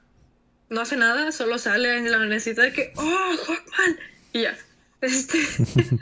No 0.69 0.81
hace 0.81 0.97
nada, 0.97 1.31
solo 1.31 1.57
sale 1.59 1.97
en 1.97 2.11
la 2.11 2.19
necesidad 2.25 2.63
de 2.63 2.73
que. 2.73 2.93
¡Oh, 2.95 3.01
Hawkman! 3.01 3.99
Y 4.33 4.41
ya. 4.43 4.57
Este. 5.01 5.37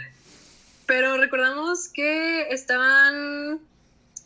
Pero 0.86 1.18
recordamos 1.18 1.88
que 1.88 2.50
estaban 2.52 3.60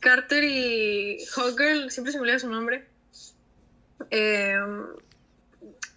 Carter 0.06 0.44
y 0.44 1.18
Hawkgirl, 1.34 1.90
siempre 1.90 2.12
se 2.12 2.20
me 2.20 2.24
olvida 2.24 2.40
su 2.40 2.50
nombre. 2.50 2.86
Em, 4.10 4.84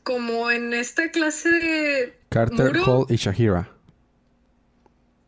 como 0.02 0.50
en 0.50 0.73
esta 0.73 1.11
clase 1.11 1.50
de 1.50 2.18
Carter, 2.28 2.66
muro. 2.68 2.85
Hall 2.85 3.06
y 3.11 3.16
Shahira. 3.16 3.68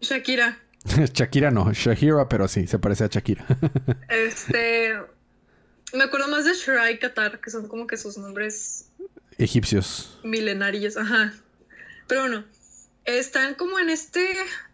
Shakira. 0.00 0.58
Shakira 1.12 1.50
no, 1.50 1.72
Shahira, 1.72 2.28
pero 2.28 2.48
sí, 2.48 2.66
se 2.66 2.78
parece 2.78 3.04
a 3.04 3.08
Shakira. 3.08 3.46
Este. 4.08 4.98
Me 5.92 6.04
acuerdo 6.04 6.28
más 6.28 6.44
de 6.44 6.54
Shirai 6.54 6.94
y 6.94 6.98
Qatar, 6.98 7.40
que 7.40 7.50
son 7.50 7.66
como 7.66 7.86
que 7.86 7.96
sus 7.96 8.16
nombres 8.16 8.88
Egipcios. 9.38 10.18
milenarios. 10.22 10.96
Ajá. 10.96 11.32
Pero 12.06 12.22
bueno, 12.22 12.44
están 13.04 13.54
como 13.54 13.78
en 13.78 13.90
este. 13.90 14.28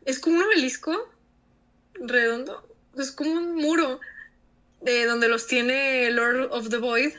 Es 0.04 0.18
como 0.18 0.36
un 0.36 0.42
obelisco 0.42 0.94
redondo. 1.94 2.68
Es 2.98 3.12
como 3.12 3.32
un 3.32 3.54
muro 3.54 4.00
de 4.82 5.06
donde 5.06 5.28
los 5.28 5.46
tiene 5.46 6.10
Lord 6.10 6.48
of 6.52 6.68
the 6.68 6.78
Void. 6.78 7.12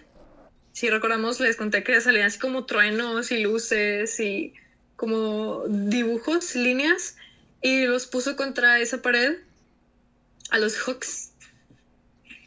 Si 0.74 0.90
recordamos, 0.90 1.40
les 1.40 1.56
conté 1.56 1.84
que 1.84 2.00
salían 2.02 2.28
así 2.28 2.38
como 2.38 2.66
truenos 2.66 3.32
y 3.32 3.40
luces 3.40 4.20
y 4.20 4.54
como 4.96 5.64
dibujos, 5.68 6.56
líneas, 6.56 7.18
y 7.62 7.86
los 7.86 8.08
puso 8.08 8.36
contra 8.36 8.80
esa 8.80 9.02
pared 9.02 9.38
a 10.50 10.60
los 10.60 10.78
Hooks. 10.78 11.32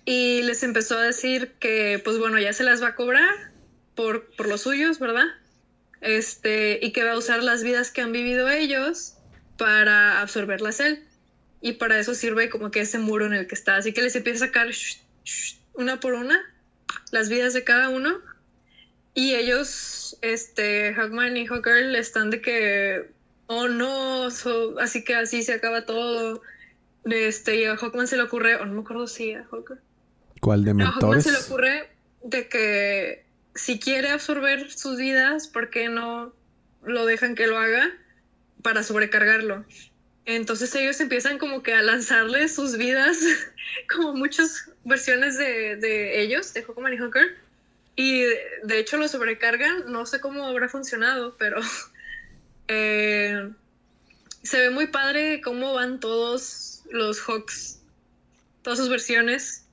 Y 0.04 0.42
les 0.42 0.62
empezó 0.62 0.98
a 0.98 1.02
decir 1.02 1.52
que, 1.60 2.00
pues 2.02 2.18
bueno, 2.18 2.38
ya 2.38 2.52
se 2.52 2.64
las 2.64 2.82
va 2.82 2.88
a 2.88 2.94
cobrar 2.94 3.52
por, 3.94 4.24
por 4.36 4.48
los 4.48 4.62
suyos, 4.62 4.98
¿verdad? 4.98 5.26
Este, 6.00 6.78
y 6.82 6.92
que 6.92 7.04
va 7.04 7.12
a 7.12 7.18
usar 7.18 7.42
las 7.42 7.62
vidas 7.62 7.90
que 7.90 8.00
han 8.00 8.12
vivido 8.12 8.48
ellos 8.48 9.14
para 9.58 10.20
absorberlas 10.20 10.80
él. 10.80 11.04
Y 11.60 11.72
para 11.72 11.98
eso 11.98 12.14
sirve 12.14 12.48
como 12.48 12.70
que 12.70 12.80
ese 12.80 12.98
muro 12.98 13.26
en 13.26 13.34
el 13.34 13.46
que 13.46 13.54
está. 13.54 13.76
Así 13.76 13.92
que 13.92 14.00
les 14.00 14.16
empieza 14.16 14.46
a 14.46 14.48
sacar 14.48 14.68
una 15.74 16.00
por 16.00 16.14
una 16.14 16.40
las 17.10 17.28
vidas 17.28 17.52
de 17.52 17.64
cada 17.64 17.88
uno. 17.88 18.20
Y 19.14 19.34
ellos, 19.34 20.16
este, 20.22 20.94
Hawkman 20.94 21.36
y 21.36 21.46
Hawkgirl 21.46 21.94
están 21.96 22.30
de 22.30 22.40
que, 22.40 23.10
oh 23.52 23.66
no, 23.68 24.30
so- 24.30 24.78
así 24.78 25.02
que 25.02 25.14
así 25.16 25.42
se 25.42 25.54
acaba 25.54 25.84
todo. 25.84 26.40
Este, 27.04 27.56
y 27.56 27.64
a 27.64 27.76
Hawkman 27.76 28.06
se 28.06 28.16
le 28.16 28.22
ocurre, 28.22 28.54
o 28.56 28.64
no 28.64 28.72
me 28.74 28.80
acuerdo 28.82 29.06
si 29.08 29.32
a 29.32 29.44
Hawkgirl. 29.50 29.80
¿Cuál 30.40 30.64
de 30.64 30.70
A 30.70 30.74
Hawkman 30.74 30.90
mentores? 30.92 31.24
se 31.24 31.32
le 31.32 31.38
ocurre 31.38 31.88
de 32.22 32.48
que 32.48 33.24
si 33.54 33.80
quiere 33.80 34.10
absorber 34.10 34.70
sus 34.70 34.98
vidas, 34.98 35.48
¿por 35.48 35.70
qué 35.70 35.88
no 35.88 36.32
lo 36.84 37.06
dejan 37.06 37.34
que 37.34 37.46
lo 37.48 37.58
haga 37.58 37.90
para 38.62 38.82
sobrecargarlo? 38.84 39.64
Entonces 40.26 40.72
ellos 40.76 41.00
empiezan 41.00 41.38
como 41.38 41.62
que 41.64 41.74
a 41.74 41.82
lanzarle 41.82 42.48
sus 42.48 42.76
vidas, 42.76 43.18
como 43.92 44.14
muchas 44.14 44.70
versiones 44.84 45.36
de, 45.38 45.74
de 45.76 46.20
ellos, 46.22 46.54
de 46.54 46.62
Hawkman 46.62 46.92
y 46.94 46.98
Hawker. 46.98 47.36
Y 47.96 48.22
de 48.62 48.78
hecho 48.78 48.96
lo 48.96 49.08
sobrecargan, 49.08 49.90
no 49.90 50.06
sé 50.06 50.20
cómo 50.20 50.46
habrá 50.46 50.68
funcionado, 50.68 51.36
pero 51.38 51.60
eh, 52.72 53.50
se 54.44 54.60
ve 54.60 54.70
muy 54.70 54.86
padre 54.86 55.40
cómo 55.40 55.74
van 55.74 55.98
todos 55.98 56.82
los 56.92 57.20
Hawks, 57.20 57.80
todas 58.62 58.78
sus 58.78 58.88
versiones. 58.88 59.64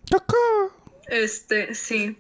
Este, 1.07 1.75
sí. 1.75 2.17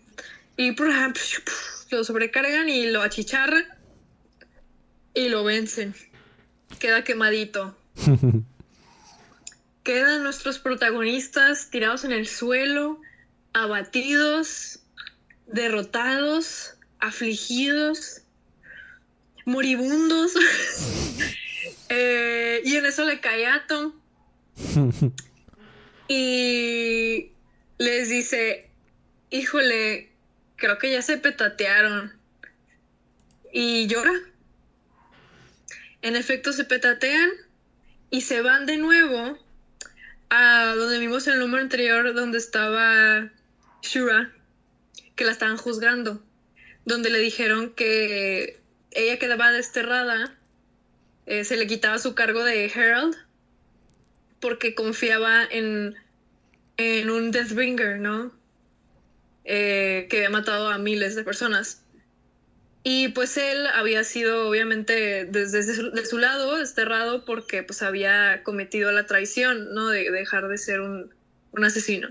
Y 0.55 0.73
por 0.73 0.87
ejemplo, 0.89 1.21
lo 1.89 2.03
sobrecargan 2.03 2.69
y 2.69 2.91
lo 2.91 3.01
achicharran 3.01 3.65
y 5.15 5.29
lo 5.29 5.43
vencen. 5.43 5.95
Queda 6.77 7.03
quemadito. 7.03 7.75
Quedan 9.83 10.21
nuestros 10.21 10.59
protagonistas 10.59 11.71
tirados 11.71 12.03
en 12.03 12.11
el 12.11 12.27
suelo, 12.27 13.01
abatidos, 13.53 14.81
derrotados, 15.47 16.75
afligidos, 16.99 18.21
moribundos. 19.47 20.33
Eh, 21.89 22.61
y 22.65 22.75
en 22.75 22.85
eso 22.85 23.05
le 23.05 23.21
cae 23.21 23.47
Atom 23.47 23.93
y 26.09 27.31
les 27.77 28.09
dice, 28.09 28.69
híjole, 29.29 30.11
creo 30.57 30.77
que 30.79 30.91
ya 30.91 31.01
se 31.01 31.15
petatearon. 31.15 32.11
Y 33.53 33.87
llora. 33.87 34.11
En 36.01 36.17
efecto, 36.17 36.51
se 36.51 36.65
petatean 36.65 37.29
y 38.09 38.19
se 38.19 38.41
van 38.41 38.65
de 38.65 38.75
nuevo 38.75 39.37
a 40.29 40.73
donde 40.75 40.99
vimos 40.99 41.25
en 41.27 41.35
el 41.35 41.39
número 41.39 41.63
anterior, 41.63 42.13
donde 42.13 42.37
estaba 42.37 43.31
Shura, 43.81 44.33
que 45.15 45.23
la 45.23 45.31
estaban 45.31 45.55
juzgando, 45.55 46.21
donde 46.83 47.09
le 47.09 47.19
dijeron 47.19 47.73
que 47.73 48.59
ella 48.97 49.19
quedaba 49.19 49.51
desterrada, 49.51 50.35
eh, 51.27 51.43
se 51.43 51.55
le 51.55 51.67
quitaba 51.67 51.99
su 51.99 52.15
cargo 52.15 52.43
de 52.43 52.65
Herald 52.65 53.15
porque 54.39 54.73
confiaba 54.73 55.45
en, 55.45 55.95
en 56.77 57.09
un 57.09 57.31
Deathbringer, 57.31 57.99
¿no? 57.99 58.31
Eh, 59.45 60.07
que 60.09 60.17
había 60.17 60.29
matado 60.31 60.69
a 60.69 60.77
miles 60.77 61.15
de 61.15 61.23
personas. 61.23 61.83
Y 62.83 63.09
pues 63.09 63.37
él 63.37 63.67
había 63.67 64.03
sido 64.03 64.49
obviamente 64.49 65.25
desde, 65.25 65.63
su, 65.63 65.91
de 65.91 66.21
lado 66.21 66.57
desterrado 66.57 67.23
porque 67.23 67.61
pues 67.61 67.81
había 67.83 68.41
cometido 68.43 68.91
la 68.91 69.05
traición, 69.05 69.73
¿no? 69.75 69.89
De, 69.89 70.09
dejar 70.09 70.47
de 70.47 70.57
ser 70.57 70.81
un, 70.81 71.13
un 71.51 71.63
asesino. 71.63 72.09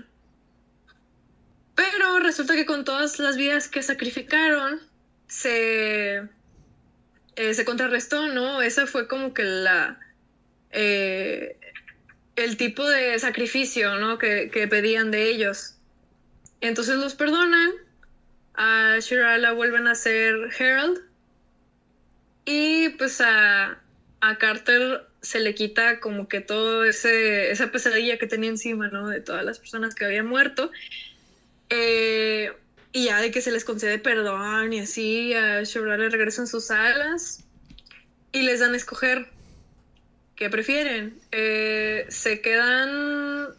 Pero 1.75 2.19
resulta 2.19 2.55
que 2.55 2.65
con 2.65 2.85
todas 2.85 3.19
las 3.19 3.35
vidas 3.35 3.67
que 3.67 3.83
sacrificaron, 3.83 4.79
se, 5.27 6.27
eh, 7.37 7.53
se 7.53 7.65
contrarrestó, 7.65 8.27
¿no? 8.27 8.61
Esa 8.61 8.87
fue 8.87 9.07
como 9.07 9.33
que 9.33 9.43
la... 9.43 9.99
Eh, 10.71 11.55
el 12.35 12.57
tipo 12.57 12.87
de 12.87 13.17
sacrificio, 13.19 13.95
¿no? 13.95 14.17
Que, 14.17 14.49
que 14.51 14.67
pedían 14.67 15.11
de 15.11 15.29
ellos. 15.29 15.75
Entonces 16.61 16.95
los 16.97 17.15
perdonan 17.15 17.71
a 18.55 18.97
Shira 18.99 19.37
la 19.37 19.53
vuelven 19.53 19.87
a 19.87 19.91
hacer 19.91 20.35
Herald. 20.57 20.99
Y 22.45 22.89
pues 22.89 23.21
a, 23.21 23.79
a 24.21 24.37
Carter 24.37 25.05
se 25.21 25.39
le 25.39 25.53
quita 25.53 25.99
como 25.99 26.27
que 26.27 26.41
todo 26.41 26.85
ese 26.85 27.51
esa 27.51 27.71
pesadilla 27.71 28.17
que 28.17 28.27
tenía 28.27 28.49
encima, 28.49 28.87
¿no? 28.87 29.09
De 29.09 29.19
todas 29.19 29.45
las 29.45 29.59
personas 29.59 29.93
que 29.93 30.05
habían 30.05 30.25
muerto. 30.27 30.71
Eh, 31.69 32.51
y 32.97 33.05
ya 33.05 33.21
de 33.21 33.29
que 33.29 33.41
se 33.41 33.51
les 33.51 33.63
concede 33.63 33.99
perdón 33.99 34.73
y 34.73 34.79
así, 34.79 35.31
a 35.35 35.61
Shira 35.61 35.97
le 35.97 36.09
regresan 36.09 36.47
sus 36.47 36.71
alas. 36.71 37.43
Y 38.31 38.41
les 38.41 38.59
dan 38.59 38.73
a 38.73 38.77
escoger 38.77 39.27
qué 40.35 40.49
prefieren. 40.49 41.15
Eh, 41.31 42.07
se 42.09 42.41
quedan 42.41 43.49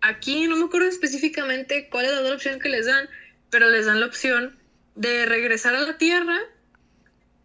aquí, 0.00 0.48
no 0.48 0.56
me 0.56 0.64
acuerdo 0.64 0.88
específicamente 0.88 1.88
cuál 1.88 2.06
es 2.06 2.12
la 2.12 2.20
otra 2.20 2.34
opción 2.34 2.58
que 2.58 2.68
les 2.68 2.86
dan 2.86 3.08
pero 3.48 3.70
les 3.70 3.86
dan 3.86 4.00
la 4.00 4.06
opción 4.06 4.56
de 4.96 5.24
regresar 5.24 5.76
a 5.76 5.82
la 5.82 5.96
Tierra, 5.96 6.38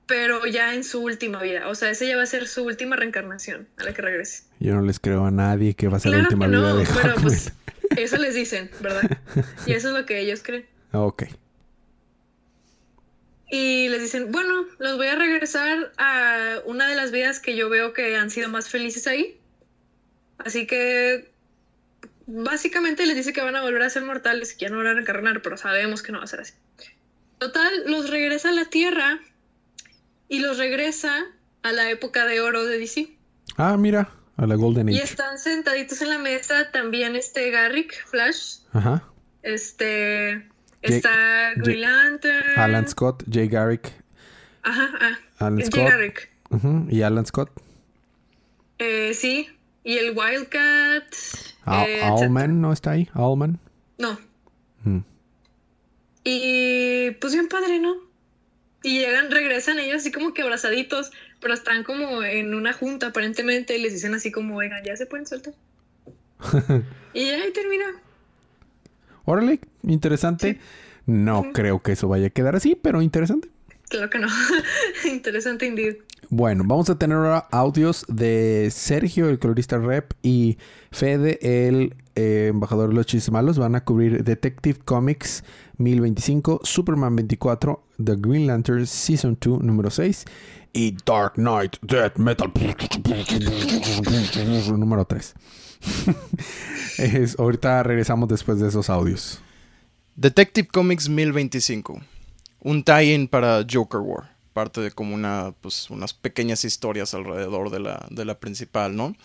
pero 0.07 0.47
ya 0.47 0.73
en 0.73 0.83
su 0.83 1.01
última 1.01 1.41
vida. 1.43 1.67
O 1.67 1.75
sea, 1.75 1.91
esa 1.91 2.05
ya 2.05 2.17
va 2.17 2.23
a 2.23 2.27
ser 2.27 2.47
su 2.47 2.63
última 2.63 2.95
reencarnación 2.95 3.67
a 3.77 3.83
la 3.83 3.93
que 3.93 4.01
regrese. 4.01 4.43
Yo 4.59 4.73
no 4.73 4.81
les 4.81 4.99
creo 4.99 5.25
a 5.25 5.31
nadie 5.31 5.75
que 5.75 5.89
va 5.89 5.97
a 5.97 5.99
ser 5.99 6.11
claro 6.11 6.23
la 6.23 6.27
última 6.29 6.45
que 6.45 6.51
vida 6.51 6.61
no, 6.61 6.77
de 6.77 6.85
pero 6.85 7.09
Hawkman. 7.09 7.21
pues 7.23 7.51
eso 7.97 8.17
les 8.17 8.33
dicen, 8.33 8.71
¿verdad? 8.81 9.03
Y 9.67 9.73
eso 9.73 9.89
es 9.89 9.93
lo 9.93 10.05
que 10.05 10.19
ellos 10.19 10.41
creen. 10.43 10.65
Ok. 10.95 11.23
Y 13.51 13.89
les 13.89 14.01
dicen, 14.01 14.31
bueno, 14.31 14.65
los 14.79 14.97
voy 14.97 15.07
a 15.07 15.15
regresar 15.15 15.91
a 15.97 16.59
una 16.65 16.87
de 16.87 16.95
las 16.95 17.11
vidas 17.11 17.39
que 17.39 17.55
yo 17.55 17.69
veo 17.69 17.93
que 17.93 18.17
han 18.17 18.29
sido 18.31 18.49
más 18.49 18.69
felices 18.69 19.05
ahí. 19.07 19.39
Así 20.39 20.65
que 20.67 21.31
básicamente 22.27 23.05
les 23.05 23.15
dice 23.15 23.33
que 23.33 23.41
van 23.41 23.55
a 23.55 23.61
volver 23.61 23.83
a 23.83 23.89
ser 23.89 24.03
mortales 24.03 24.53
y 24.53 24.57
que 24.57 24.65
ya 24.65 24.69
no 24.71 24.77
van 24.77 24.87
a 24.87 24.93
reencarnar, 24.93 25.41
pero 25.41 25.57
sabemos 25.57 26.01
que 26.01 26.11
no 26.11 26.17
va 26.17 26.23
a 26.23 26.27
ser 26.27 26.41
así. 26.41 26.53
Total, 27.37 27.71
los 27.85 28.09
regresa 28.09 28.49
a 28.49 28.53
la 28.53 28.65
Tierra 28.65 29.19
y 30.27 30.39
los 30.39 30.57
regresa 30.57 31.25
a 31.61 31.71
la 31.71 31.89
época 31.91 32.25
de 32.25 32.41
oro 32.41 32.65
de 32.65 32.79
DC. 32.79 33.15
Ah, 33.57 33.77
mira, 33.77 34.09
a 34.37 34.47
la 34.47 34.55
Golden 34.55 34.89
Y 34.89 34.95
Age. 34.95 35.03
están 35.03 35.37
sentaditos 35.37 36.01
en 36.01 36.09
la 36.09 36.17
mesa 36.17 36.71
también 36.71 37.15
este 37.15 37.51
Garrick, 37.51 38.05
Flash, 38.07 38.57
Ajá. 38.73 39.03
este... 39.43 40.49
Está 40.85 41.53
Green 41.55 41.81
Lantern. 41.81 42.59
Alan 42.59 42.87
Scott, 42.87 43.23
Jay 43.29 43.47
Garrick. 43.47 43.91
Ajá, 44.63 44.89
ah. 44.99 45.19
Alan 45.39 45.57
Jay 45.59 45.67
Scott. 45.67 45.89
Garrick. 45.89 46.29
Y 46.89 47.01
Alan 47.01 47.25
Scott. 47.25 47.51
Eh, 48.79 49.13
sí. 49.13 49.49
Y 49.83 49.97
el 49.97 50.17
Wildcat. 50.17 51.03
Al- 51.65 51.89
eh, 51.89 52.01
Owlman 52.03 52.61
no 52.61 52.73
está 52.73 52.91
ahí. 52.91 53.09
Owlman. 53.13 53.59
No. 53.97 54.17
Mm. 54.83 54.99
Y 56.23 57.11
pues 57.11 57.33
bien 57.33 57.47
padre, 57.47 57.79
¿no? 57.79 57.95
Y 58.81 58.99
llegan, 58.99 59.31
regresan 59.31 59.79
ellos 59.79 59.97
así 59.97 60.11
como 60.11 60.33
que 60.33 60.41
abrazaditos, 60.41 61.11
pero 61.39 61.53
están 61.53 61.83
como 61.83 62.23
en 62.23 62.53
una 62.53 62.73
junta 62.73 63.07
aparentemente 63.07 63.77
y 63.77 63.81
les 63.81 63.93
dicen 63.93 64.13
así 64.13 64.31
como, 64.31 64.57
oigan, 64.57 64.83
ya 64.83 64.95
se 64.95 65.05
pueden 65.05 65.25
soltar. 65.25 65.53
y 67.13 67.25
ya 67.25 67.35
ahí 67.35 67.51
termina. 67.51 67.85
Órale, 69.25 69.59
interesante. 69.83 70.59
No 71.05 71.51
creo 71.53 71.81
que 71.81 71.91
eso 71.91 72.07
vaya 72.07 72.27
a 72.27 72.31
quedar 72.31 72.55
así, 72.55 72.75
pero 72.75 73.01
interesante. 73.01 73.49
Claro 73.89 74.09
que 74.09 74.19
no. 74.19 74.27
Interesante 75.05 75.67
indeed. 75.67 75.97
Bueno, 76.29 76.63
vamos 76.65 76.89
a 76.89 76.97
tener 76.97 77.17
ahora 77.17 77.47
audios 77.51 78.05
de 78.07 78.69
Sergio, 78.71 79.29
el 79.29 79.37
colorista 79.37 79.77
rep, 79.77 80.13
y 80.23 80.57
Fede, 80.91 81.67
el 81.67 81.95
eh, 82.15 82.47
embajador 82.49 82.89
de 82.89 82.95
los 82.95 83.05
chistes 83.05 83.31
malos. 83.31 83.59
Van 83.59 83.75
a 83.75 83.83
cubrir 83.83 84.23
Detective 84.23 84.79
Comics 84.83 85.43
1025, 85.77 86.61
Superman 86.63 87.15
24, 87.15 87.83
The 88.03 88.15
Green 88.17 88.47
Lantern 88.47 88.87
Season 88.87 89.37
2, 89.39 89.61
número 89.61 89.91
6, 89.91 90.25
y 90.73 90.97
Dark 91.05 91.33
Knight 91.35 91.75
Death 91.81 92.17
Metal 92.17 92.51
número 94.77 95.05
3. 95.05 95.35
ahorita 97.37 97.83
regresamos 97.83 98.29
después 98.29 98.59
de 98.59 98.67
esos 98.67 98.89
audios. 98.89 99.39
Detective 100.15 100.67
Comics 100.67 101.09
1025. 101.09 102.01
Un 102.61 102.83
tie-in 102.83 103.27
para 103.27 103.65
Joker 103.69 103.99
War. 103.99 104.35
Parte 104.53 104.81
de 104.81 104.91
como 104.91 105.13
una, 105.13 105.53
pues, 105.61 105.89
unas 105.89 106.13
pequeñas 106.13 106.63
historias 106.63 107.13
alrededor 107.13 107.69
de 107.69 107.79
la, 107.79 108.05
de 108.09 108.23
la 108.23 108.39
principal, 108.39 108.95
¿no? 108.95 109.15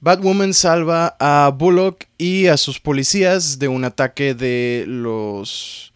Batwoman 0.00 0.54
salva 0.54 1.14
a 1.20 1.50
Bullock 1.54 2.06
y 2.16 2.46
a 2.46 2.56
sus 2.56 2.80
policías 2.80 3.58
de 3.58 3.68
un 3.68 3.84
ataque 3.84 4.34
de 4.34 4.84
los, 4.88 5.92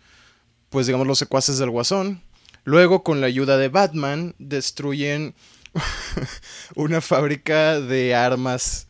pues 0.68 0.86
digamos, 0.86 1.06
los 1.06 1.18
secuaces 1.18 1.58
del 1.58 1.70
Guasón. 1.70 2.22
Luego, 2.64 3.02
con 3.02 3.20
la 3.20 3.26
ayuda 3.26 3.56
de 3.56 3.68
Batman, 3.68 4.34
destruyen 4.38 5.34
una 6.76 7.00
fábrica 7.00 7.80
de 7.80 8.14
armas 8.14 8.88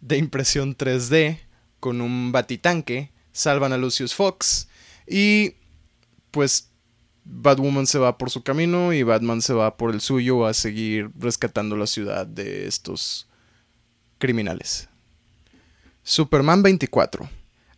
de 0.00 0.18
impresión 0.18 0.76
3D 0.76 1.38
con 1.80 2.00
un 2.00 2.32
batitanque, 2.32 3.10
salvan 3.32 3.72
a 3.72 3.76
Lucius 3.76 4.14
Fox 4.14 4.68
y 5.06 5.54
pues 6.30 6.70
Batwoman 7.24 7.86
se 7.86 7.98
va 7.98 8.18
por 8.18 8.30
su 8.30 8.42
camino 8.42 8.92
y 8.92 9.02
Batman 9.02 9.42
se 9.42 9.52
va 9.52 9.76
por 9.76 9.92
el 9.92 10.00
suyo 10.00 10.46
a 10.46 10.54
seguir 10.54 11.10
rescatando 11.18 11.76
la 11.76 11.86
ciudad 11.86 12.26
de 12.26 12.66
estos 12.66 13.26
criminales. 14.18 14.88
Superman 16.02 16.62
24. 16.62 17.28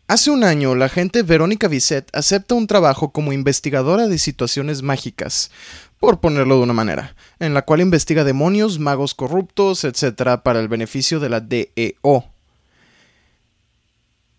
Hace 0.07 0.31
un 0.31 0.43
año, 0.43 0.75
la 0.75 0.87
agente 0.87 1.23
Verónica 1.23 1.69
Bisset 1.69 2.09
acepta 2.15 2.55
un 2.55 2.67
trabajo 2.67 3.11
como 3.13 3.33
investigadora 3.35 4.09
de 4.09 4.19
situaciones 4.19 4.83
mágicas, 4.83 5.51
por 5.99 6.21
ponerlo 6.21 6.57
de 6.57 6.62
una 6.62 6.73
manera, 6.73 7.14
en 7.38 7.55
la 7.55 7.62
cual 7.62 7.81
investiga 7.81 8.25
demonios, 8.25 8.78
magos 8.78 9.14
corruptos, 9.14 9.85
etc., 9.85 10.40
para 10.43 10.61
el 10.61 10.69
beneficio 10.69 11.21
de 11.21 11.28
la 11.28 11.40
DEO. 11.40 12.25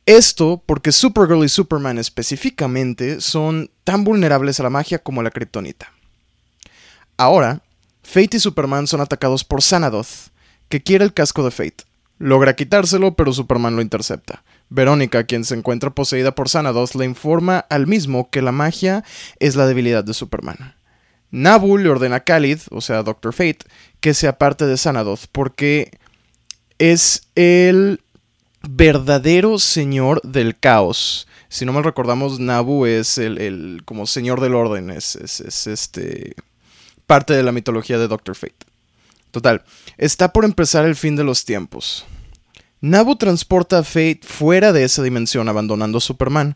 Esto 0.06 0.64
porque 0.66 0.92
Supergirl 0.92 1.44
y 1.44 1.50
Superman 1.50 2.00
específicamente 2.00 3.22
son 3.22 3.70
tan 3.84 4.04
vulnerables 4.04 4.60
a 4.60 4.64
la 4.64 4.72
magia 4.72 5.00
como 5.00 5.22
la 5.22 5.30
kriptonita. 5.30 5.94
Ahora, 7.16 7.62
Fate 8.02 8.38
y 8.38 8.40
Superman 8.40 8.88
son 8.88 9.02
atacados 9.02 9.44
por 9.44 9.62
Sanadoth, 9.62 10.32
que 10.68 10.82
quiere 10.82 11.06
el 11.06 11.14
casco 11.14 11.44
de 11.44 11.52
Fate. 11.52 11.84
Logra 12.18 12.56
quitárselo, 12.56 13.14
pero 13.14 13.34
Superman 13.34 13.76
lo 13.76 13.84
intercepta. 13.84 14.44
Verónica, 14.70 15.26
quien 15.26 15.46
se 15.46 15.56
encuentra 15.56 15.92
poseída 15.92 16.34
por 16.34 16.50
Sanadoth, 16.50 16.96
le 16.96 17.06
informa 17.06 17.60
al 17.70 17.86
mismo 17.86 18.30
que 18.32 18.42
la 18.42 18.52
magia 18.52 19.04
es 19.40 19.56
la 19.56 19.68
debilidad 19.68 20.04
de 20.04 20.14
Superman. 20.14 20.79
Nabu 21.32 21.78
le 21.78 21.90
ordena 21.90 22.18
a 22.18 22.24
Khalid, 22.24 22.60
o 22.72 22.82
sea, 22.82 23.04
Doctor 23.04 23.34
Fate, 23.34 23.60
que 24.00 24.14
se 24.14 24.28
aparte 24.28 24.66
de 24.66 24.78
Sanadoth, 24.78 25.28
porque 25.32 25.92
es 26.80 27.28
el 27.36 28.02
verdadero 28.62 29.60
señor 29.60 30.22
del 30.24 30.58
caos. 30.58 31.28
Si 31.50 31.66
no 31.66 31.74
mal 31.74 31.84
recordamos, 31.84 32.40
Nabu 32.40 32.86
es 32.86 33.18
el, 33.18 33.82
como 33.86 34.08
señor 34.08 34.42
del 34.42 34.56
orden, 34.56 34.90
es, 34.90 35.16
es, 35.16 35.68
este 35.68 36.36
parte 37.06 37.34
de 37.34 37.42
la 37.42 37.52
mitología 37.52 37.98
de 37.98 38.08
Doctor 38.08 38.36
Fate. 38.36 38.66
Total, 39.32 39.64
está 39.98 40.32
por 40.32 40.46
empezar 40.46 40.86
el 40.86 40.96
fin 40.96 41.16
de 41.16 41.24
los 41.24 41.46
tiempos. 41.46 42.06
Nabu 42.82 43.16
transporta 43.16 43.80
a 43.80 43.84
Fate 43.84 44.22
fuera 44.24 44.72
de 44.74 44.84
esa 44.84 45.04
dimensión, 45.04 45.50
abandonando 45.50 45.98
a 45.98 46.02
Superman. 46.02 46.56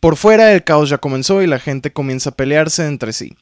Por 0.00 0.16
fuera, 0.16 0.52
el 0.52 0.64
caos 0.64 0.90
ya 0.90 0.98
comenzó 0.98 1.42
y 1.42 1.46
la 1.46 1.58
gente 1.58 1.92
comienza 1.92 2.30
a 2.30 2.34
pelearse 2.34 2.86
entre 2.86 3.12
sí. 3.12 3.36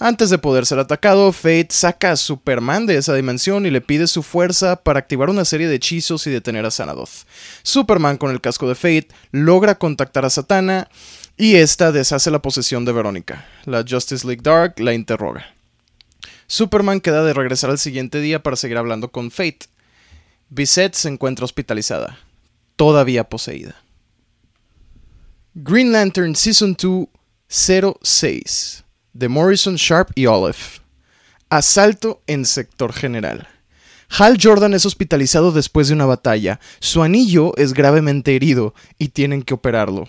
Antes 0.00 0.30
de 0.30 0.38
poder 0.38 0.64
ser 0.64 0.78
atacado, 0.78 1.32
Fate 1.32 1.68
saca 1.70 2.12
a 2.12 2.16
Superman 2.16 2.86
de 2.86 2.96
esa 2.96 3.14
dimensión 3.14 3.66
y 3.66 3.70
le 3.70 3.80
pide 3.80 4.06
su 4.06 4.22
fuerza 4.22 4.76
para 4.76 5.00
activar 5.00 5.28
una 5.28 5.44
serie 5.44 5.66
de 5.66 5.74
hechizos 5.74 6.24
y 6.28 6.30
detener 6.30 6.64
a 6.64 6.70
Sanadoth. 6.70 7.26
Superman, 7.64 8.16
con 8.16 8.30
el 8.30 8.40
casco 8.40 8.68
de 8.68 8.76
Fate, 8.76 9.08
logra 9.32 9.76
contactar 9.76 10.24
a 10.24 10.30
Satana 10.30 10.88
y 11.36 11.56
esta 11.56 11.90
deshace 11.90 12.30
la 12.30 12.40
posesión 12.40 12.84
de 12.84 12.92
Verónica. 12.92 13.44
La 13.64 13.84
Justice 13.88 14.24
League 14.24 14.42
Dark 14.42 14.78
la 14.78 14.94
interroga. 14.94 15.46
Superman 16.46 17.00
queda 17.00 17.24
de 17.24 17.34
regresar 17.34 17.70
al 17.70 17.78
siguiente 17.78 18.20
día 18.20 18.40
para 18.40 18.56
seguir 18.56 18.76
hablando 18.76 19.10
con 19.10 19.32
Fate. 19.32 19.66
Bisette 20.48 20.94
se 20.94 21.08
encuentra 21.08 21.44
hospitalizada, 21.44 22.20
todavía 22.76 23.24
poseída. 23.24 23.82
Green 25.54 25.90
Lantern 25.90 26.36
Season 26.36 26.76
2 26.80 27.08
06 28.00 28.84
de 29.18 29.28
Morrison, 29.28 29.74
Sharp 29.74 30.10
y 30.14 30.26
Olive. 30.26 30.58
Asalto 31.50 32.22
en 32.28 32.44
sector 32.44 32.92
general. 32.92 33.48
Hal 34.08 34.38
Jordan 34.40 34.74
es 34.74 34.86
hospitalizado 34.86 35.50
después 35.50 35.88
de 35.88 35.94
una 35.94 36.06
batalla. 36.06 36.60
Su 36.78 37.02
anillo 37.02 37.52
es 37.56 37.74
gravemente 37.74 38.36
herido 38.36 38.74
y 38.96 39.08
tienen 39.08 39.42
que 39.42 39.54
operarlo. 39.54 40.08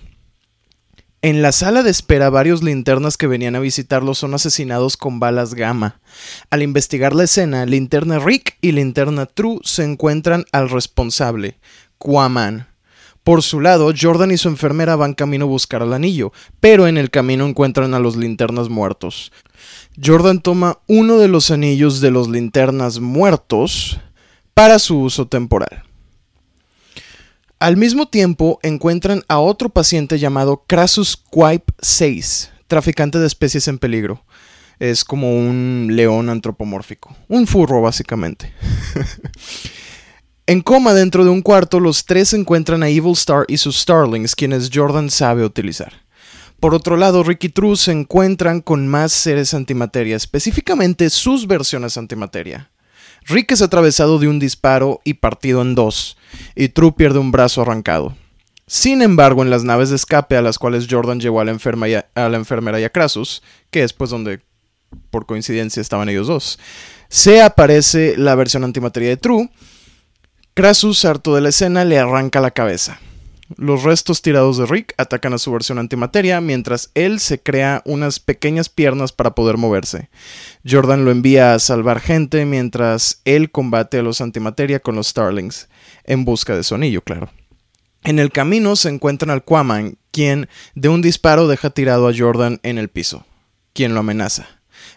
En 1.21 1.41
la 1.41 1.51
sala 1.51 1.83
de 1.83 1.89
espera, 1.89 2.29
varios 2.29 2.63
linternas 2.63 3.17
que 3.17 3.27
venían 3.27 3.55
a 3.55 3.59
visitarlo 3.59 4.13
son 4.13 4.35
asesinados 4.35 4.95
con 4.95 5.19
balas 5.19 5.53
gamma. 5.53 5.99
Al 6.49 6.61
investigar 6.61 7.13
la 7.13 7.25
escena, 7.25 7.65
linterna 7.65 8.19
Rick 8.19 8.57
y 8.61 8.71
linterna 8.71 9.25
True 9.25 9.59
se 9.63 9.83
encuentran 9.83 10.45
al 10.53 10.69
responsable, 10.69 11.57
Quaman. 11.97 12.68
Por 13.29 13.43
su 13.43 13.59
lado, 13.59 13.93
Jordan 13.95 14.31
y 14.31 14.37
su 14.37 14.47
enfermera 14.49 14.95
van 14.95 15.13
camino 15.13 15.45
a 15.45 15.47
buscar 15.47 15.83
al 15.83 15.93
anillo, 15.93 16.33
pero 16.59 16.87
en 16.87 16.97
el 16.97 17.11
camino 17.11 17.45
encuentran 17.45 17.93
a 17.93 17.99
los 17.99 18.15
linternas 18.15 18.69
muertos. 18.69 19.31
Jordan 20.03 20.41
toma 20.41 20.79
uno 20.87 21.19
de 21.19 21.27
los 21.27 21.51
anillos 21.51 22.01
de 22.01 22.09
los 22.09 22.27
linternas 22.27 22.99
muertos 22.99 23.99
para 24.55 24.79
su 24.79 24.99
uso 24.99 25.27
temporal. 25.27 25.83
Al 27.59 27.77
mismo 27.77 28.07
tiempo, 28.07 28.57
encuentran 28.63 29.21
a 29.27 29.37
otro 29.37 29.69
paciente 29.69 30.17
llamado 30.17 30.63
Crassus 30.65 31.15
Quipe 31.15 31.71
6, 31.83 32.49
traficante 32.65 33.19
de 33.19 33.27
especies 33.27 33.67
en 33.67 33.77
peligro. 33.77 34.25
Es 34.79 35.05
como 35.05 35.35
un 35.35 35.89
león 35.91 36.29
antropomórfico, 36.29 37.15
un 37.27 37.45
furro 37.45 37.79
básicamente. 37.79 38.51
En 40.49 40.62
coma 40.62 40.95
dentro 40.95 41.23
de 41.23 41.29
un 41.29 41.43
cuarto, 41.43 41.79
los 41.79 42.05
tres 42.05 42.33
encuentran 42.33 42.81
a 42.81 42.89
Evil 42.89 43.12
Star 43.12 43.45
y 43.47 43.57
sus 43.57 43.81
Starlings, 43.81 44.35
quienes 44.35 44.71
Jordan 44.73 45.12
sabe 45.12 45.45
utilizar. 45.45 45.93
Por 46.59 46.73
otro 46.73 46.97
lado, 46.97 47.21
Rick 47.21 47.43
y 47.43 47.49
True 47.49 47.77
se 47.77 47.91
encuentran 47.91 48.62
con 48.62 48.88
más 48.88 49.12
seres 49.12 49.53
antimateria, 49.53 50.15
específicamente 50.15 51.12
sus 51.12 51.45
versiones 51.45 51.99
antimateria. 51.99 52.71
Rick 53.27 53.51
es 53.51 53.62
atravesado 53.62 54.17
de 54.17 54.27
un 54.27 54.39
disparo 54.39 55.01
y 55.03 55.13
partido 55.13 55.62
en 55.62 55.75
dos, 55.75 56.17
y 56.55 56.69
True 56.69 56.93
pierde 56.93 57.19
un 57.19 57.31
brazo 57.31 57.62
arrancado. 57.62 58.15
Sin 58.65 59.03
embargo, 59.03 59.43
en 59.43 59.51
las 59.51 59.63
naves 59.63 59.91
de 59.91 59.97
escape 59.97 60.35
a 60.35 60.41
las 60.41 60.57
cuales 60.57 60.88
Jordan 60.89 61.19
llevó 61.19 61.41
a 61.41 61.45
la, 61.45 61.51
enfermera 61.51 62.79
y 62.79 62.83
a 62.83 62.89
Crassus, 62.89 63.43
que 63.69 63.83
es 63.83 63.93
pues 63.93 64.09
donde 64.09 64.39
por 65.12 65.27
coincidencia 65.27 65.79
estaban 65.79 66.09
ellos 66.09 66.25
dos, 66.25 66.57
se 67.07 67.43
aparece 67.43 68.15
la 68.17 68.33
versión 68.33 68.63
antimateria 68.63 69.09
de 69.09 69.17
True, 69.17 69.47
Crassus, 70.59 71.05
harto 71.05 71.35
de 71.35 71.39
la 71.39 71.47
escena, 71.47 71.85
le 71.85 71.97
arranca 71.97 72.41
la 72.41 72.51
cabeza. 72.51 72.99
Los 73.55 73.83
restos 73.83 74.21
tirados 74.21 74.57
de 74.57 74.65
Rick 74.65 74.93
atacan 74.97 75.31
a 75.31 75.37
su 75.37 75.53
versión 75.53 75.79
antimateria, 75.79 76.41
mientras 76.41 76.91
él 76.95 77.21
se 77.21 77.41
crea 77.41 77.81
unas 77.85 78.19
pequeñas 78.19 78.67
piernas 78.67 79.13
para 79.13 79.35
poder 79.35 79.55
moverse. 79.55 80.09
Jordan 80.69 81.05
lo 81.05 81.11
envía 81.11 81.53
a 81.53 81.59
salvar 81.59 82.01
gente, 82.01 82.43
mientras 82.43 83.21
él 83.23 83.51
combate 83.51 83.99
a 83.99 84.01
los 84.01 84.19
antimateria 84.19 84.81
con 84.81 84.97
los 84.97 85.07
Starlings, 85.07 85.69
en 86.03 86.25
busca 86.25 86.57
de 86.57 86.63
su 86.63 86.75
anillo, 86.75 87.05
claro. 87.05 87.31
En 88.03 88.19
el 88.19 88.29
camino 88.29 88.75
se 88.75 88.89
encuentran 88.89 89.29
al 89.29 89.45
Quaman, 89.45 89.97
quien 90.11 90.49
de 90.75 90.89
un 90.89 91.01
disparo 91.01 91.47
deja 91.47 91.69
tirado 91.69 92.09
a 92.09 92.13
Jordan 92.13 92.59
en 92.63 92.77
el 92.77 92.89
piso, 92.89 93.25
quien 93.71 93.93
lo 93.93 94.01
amenaza. 94.01 94.45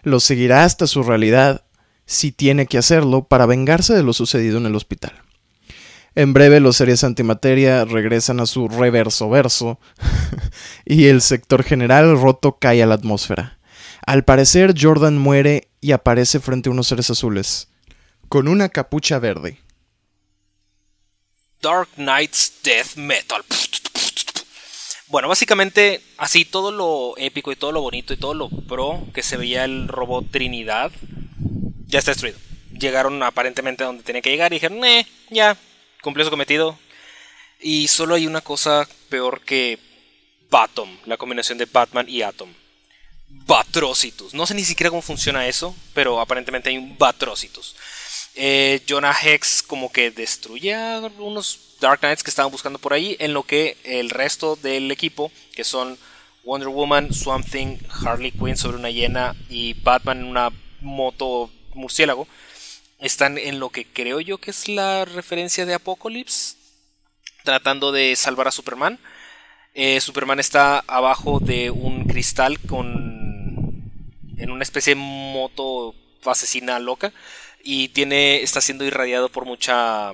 Lo 0.03 0.19
seguirá 0.19 0.65
hasta 0.65 0.89
su 0.89 1.05
realidad, 1.05 1.63
si 2.05 2.33
tiene 2.33 2.67
que 2.67 2.79
hacerlo, 2.79 3.29
para 3.29 3.47
vengarse 3.47 3.95
de 3.95 4.03
lo 4.03 4.13
sucedido 4.13 4.59
en 4.59 4.67
el 4.67 4.75
hospital. 4.75 5.23
En 6.15 6.35
breve 6.35 6.61
los 6.61 6.77
series 6.77 7.05
antimateria 7.05 7.87
regresan 7.87 8.41
a 8.41 8.47
su 8.47 8.69
reverso 8.69 9.31
verso 9.31 9.81
y 10.85 11.07
el 11.07 11.23
sector 11.23 11.63
general 11.63 12.21
roto 12.21 12.59
cae 12.59 12.83
a 12.83 12.87
la 12.87 12.95
atmósfera. 12.95 13.59
Al 14.05 14.25
parecer 14.25 14.75
Jordan 14.79 15.17
muere 15.17 15.69
y 15.81 15.93
aparece 15.93 16.39
frente 16.41 16.69
a 16.69 16.73
unos 16.73 16.89
seres 16.89 17.09
azules, 17.09 17.69
con 18.29 18.47
una 18.47 18.69
capucha 18.69 19.19
verde. 19.19 19.59
Dark 21.63 21.89
Knight's 21.97 22.53
Death 22.63 22.97
Metal. 22.97 23.43
Bueno, 25.07 25.29
básicamente, 25.29 26.03
así 26.19 26.45
todo 26.45 26.73
lo 26.73 27.15
épico 27.17 27.53
y 27.53 27.57
todo 27.57 27.73
lo 27.73 27.81
bonito 27.81 28.13
y 28.13 28.17
todo 28.17 28.35
lo 28.35 28.49
pro 28.49 29.07
que 29.15 29.23
se 29.23 29.37
veía 29.37 29.65
el 29.65 29.89
robot 29.89 30.31
Trinidad, 30.31 30.91
ya 31.87 32.01
está 32.01 32.11
destruido. 32.11 32.39
Llegaron 32.79 33.23
aparentemente 33.23 33.85
donde 33.85 34.03
tenía 34.03 34.23
que 34.23 34.31
llegar 34.31 34.53
y 34.53 34.57
dijeron, 34.57 34.85
eh, 34.85 35.07
ya, 35.31 35.57
cumplió 36.03 36.25
su 36.25 36.31
cometido. 36.31 36.79
Y 37.61 37.89
solo 37.89 38.17
hay 38.17 38.27
una 38.27 38.41
cosa 38.43 38.87
peor 39.09 39.41
que 39.41 39.79
Batom, 40.51 40.99
la 41.07 41.17
combinación 41.17 41.57
de 41.57 41.65
Batman 41.65 42.09
y 42.09 42.21
Atom. 42.23 42.53
Batrocitus. 43.29 44.35
No 44.35 44.47
sé 44.47 44.55
ni 44.55 44.65
siquiera 44.65 44.91
cómo 44.91 45.01
funciona 45.01 45.47
eso, 45.47 45.75
pero 45.95 46.21
aparentemente 46.21 46.69
hay 46.69 46.77
un 46.77 46.99
Batrocitus. 46.99 47.75
Eh, 48.35 48.83
Jonah 48.89 49.17
Hex 49.23 49.63
como 49.63 49.91
que 49.91 50.11
destruye 50.11 50.75
a 50.75 50.99
unos 51.19 51.77
Dark 51.81 52.01
Knights 52.01 52.23
que 52.23 52.31
estaban 52.31 52.53
buscando 52.53 52.79
por 52.79 52.93
ahí, 52.93 53.17
en 53.19 53.33
lo 53.33 53.43
que 53.43 53.77
el 53.85 54.11
resto 54.11 54.57
del 54.57 54.91
equipo, 54.91 55.33
que 55.55 55.65
son 55.65 55.99
Wonder 56.45 56.69
Woman, 56.69 57.13
Swamp 57.13 57.49
Thing, 57.49 57.79
Harley 57.89 58.33
Quinn 58.33 58.57
sobre 58.57 58.77
una 58.77 58.91
hiena 58.91 59.35
y 59.49 59.75
Batman 59.75 60.19
en 60.19 60.25
una 60.25 60.51
moto 60.81 61.51
murciélago, 61.75 62.27
están 63.03 63.37
en 63.37 63.59
lo 63.59 63.69
que 63.71 63.85
creo 63.85 64.21
yo 64.21 64.39
que 64.39 64.53
es 64.53 64.69
la 64.69 65.05
referencia 65.05 65.67
de 65.67 65.75
Apocalypse, 65.75 66.57
tratando 67.43 67.93
de 67.93 68.15
salvar 68.17 68.49
a 68.49 68.53
Superman. 68.53 68.99
Eh, 69.75 70.01
Superman 70.01 70.39
está 70.39 70.79
abajo 70.87 71.41
de 71.41 71.71
un 71.71 72.05
cristal 72.05 72.59
con 72.61 73.91
en 74.39 74.51
una 74.51 74.63
especie 74.63 74.95
de 74.95 75.01
moto 75.01 75.95
asesina 76.25 76.79
loca 76.79 77.13
y 77.65 77.89
tiene 77.89 78.43
está 78.43 78.61
siendo 78.61 78.85
irradiado 78.85 79.29
por 79.29 79.45
mucha 79.45 80.13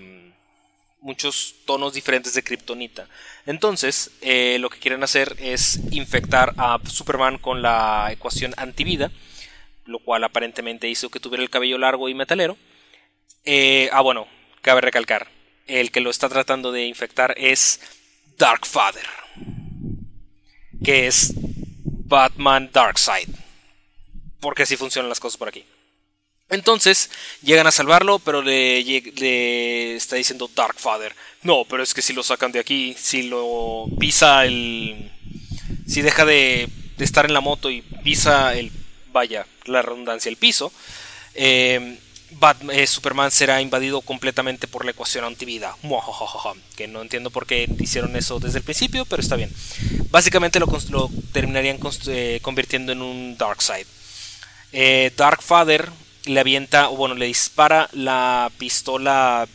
muchos 1.01 1.57
tonos 1.67 1.93
diferentes 1.93 2.35
de 2.35 2.43
kriptonita. 2.43 3.07
Entonces, 3.47 4.11
eh, 4.21 4.59
lo 4.61 4.69
que 4.71 4.79
quieren 4.79 5.03
hacer 5.03 5.37
es 5.39 5.81
infectar 5.93 6.55
a 6.57 6.79
Superman 6.87 7.39
con 7.39 7.63
la 7.63 8.09
ecuación 8.11 8.53
antivida, 8.57 9.11
lo 9.87 10.01
cual 10.01 10.25
aparentemente 10.25 10.89
hizo 10.89 11.09
que 11.11 11.21
tuviera 11.21 11.43
el 11.43 11.51
cabello 11.51 11.79
largo 11.79 12.09
y 12.09 12.15
metalero. 12.15 12.57
Eh, 13.51 13.89
ah, 13.95 14.03
bueno, 14.03 14.29
cabe 14.61 14.83
recalcar, 14.83 15.27
el 15.67 15.91
que 15.91 16.03
lo 16.03 16.11
está 16.11 16.29
tratando 16.29 16.71
de 16.71 16.85
infectar 16.85 17.35
es 17.39 17.81
Darkfather, 18.37 19.07
que 20.85 21.07
es 21.07 21.33
Batman 21.35 22.69
Darkseid, 22.71 23.31
porque 24.41 24.65
así 24.65 24.77
funcionan 24.77 25.09
las 25.09 25.19
cosas 25.19 25.39
por 25.39 25.49
aquí. 25.49 25.65
Entonces 26.51 27.09
llegan 27.41 27.67
a 27.67 27.73
salvarlo, 27.73 28.19
pero 28.19 28.43
le, 28.43 29.97
está 29.97 30.17
diciendo 30.17 30.51
Darkfather. 30.55 31.15
No, 31.43 31.65
pero 31.65 31.83
es 31.83 31.95
que 31.95 32.03
si 32.03 32.13
lo 32.13 32.23
sacan 32.23 32.53
de 32.53 32.59
aquí, 32.59 32.95
si 32.99 33.23
lo 33.23 33.87
pisa 33.99 34.45
el... 34.45 35.11
Si 35.87 36.03
deja 36.03 36.27
de, 36.27 36.69
estar 36.99 37.25
en 37.25 37.33
la 37.33 37.41
moto 37.41 37.71
y 37.71 37.81
pisa 37.81 38.55
el... 38.55 38.71
Vaya, 39.11 39.47
la 39.65 39.81
redundancia, 39.81 40.29
el 40.29 40.37
piso. 40.37 40.71
Eh, 41.33 41.99
eh, 42.71 42.87
Superman 42.87 43.31
será 43.31 43.61
invadido 43.61 44.01
completamente 44.01 44.67
por 44.67 44.85
la 44.85 44.93
ecuación 44.93 45.25
antivida. 45.25 45.77
Que 46.77 46.87
no 46.87 47.03
entiendo 47.03 47.31
por 47.31 47.47
qué 47.47 47.69
hicieron 47.79 48.17
eso 48.17 48.39
desde 48.39 48.59
el 48.59 48.65
principio, 48.65 49.05
pero 49.05 49.23
está 49.23 49.37
bien. 49.37 49.53
Básicamente 50.11 50.61
lo, 50.61 51.11
terminarían 51.33 51.79
eh, 52.07 52.39
convirtiendo 52.43 52.93
en 52.93 53.03
un 53.03 53.37
Darkseid. 53.37 53.87
Eh, 54.73 55.13
Darkfather 55.17 55.91
le 56.27 56.41
avienta, 56.41 56.91
o 56.91 56.97
bueno, 56.97 57.15
le 57.15 57.27
dispara 57.27 57.89
la 57.93 58.51
pistola 58.59 59.49